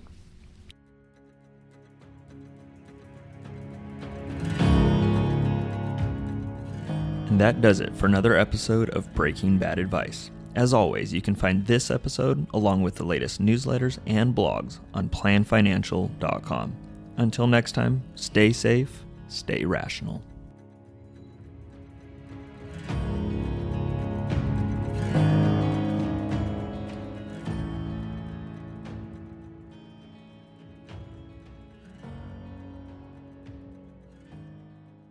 That 7.42 7.60
does 7.60 7.80
it 7.80 7.96
for 7.96 8.06
another 8.06 8.38
episode 8.38 8.92
of 8.92 9.12
Breaking 9.16 9.58
Bad 9.58 9.80
Advice. 9.80 10.30
As 10.56 10.76
always, 10.76 11.12
you 11.12 11.24
can 11.24 11.34
find 11.34 11.66
this 11.66 11.90
episode 11.90 12.46
along 12.54 12.84
with 12.84 12.94
the 12.94 13.04
latest 13.04 13.42
newsletters 13.42 13.98
and 14.06 14.36
blogs 14.36 14.78
on 14.94 15.10
planfinancial.com. 15.10 16.74
Until 17.18 17.48
next 17.48 17.72
time, 17.72 18.04
stay 18.14 18.54
safe, 18.54 19.04
stay 19.28 19.66
rational. 19.66 20.22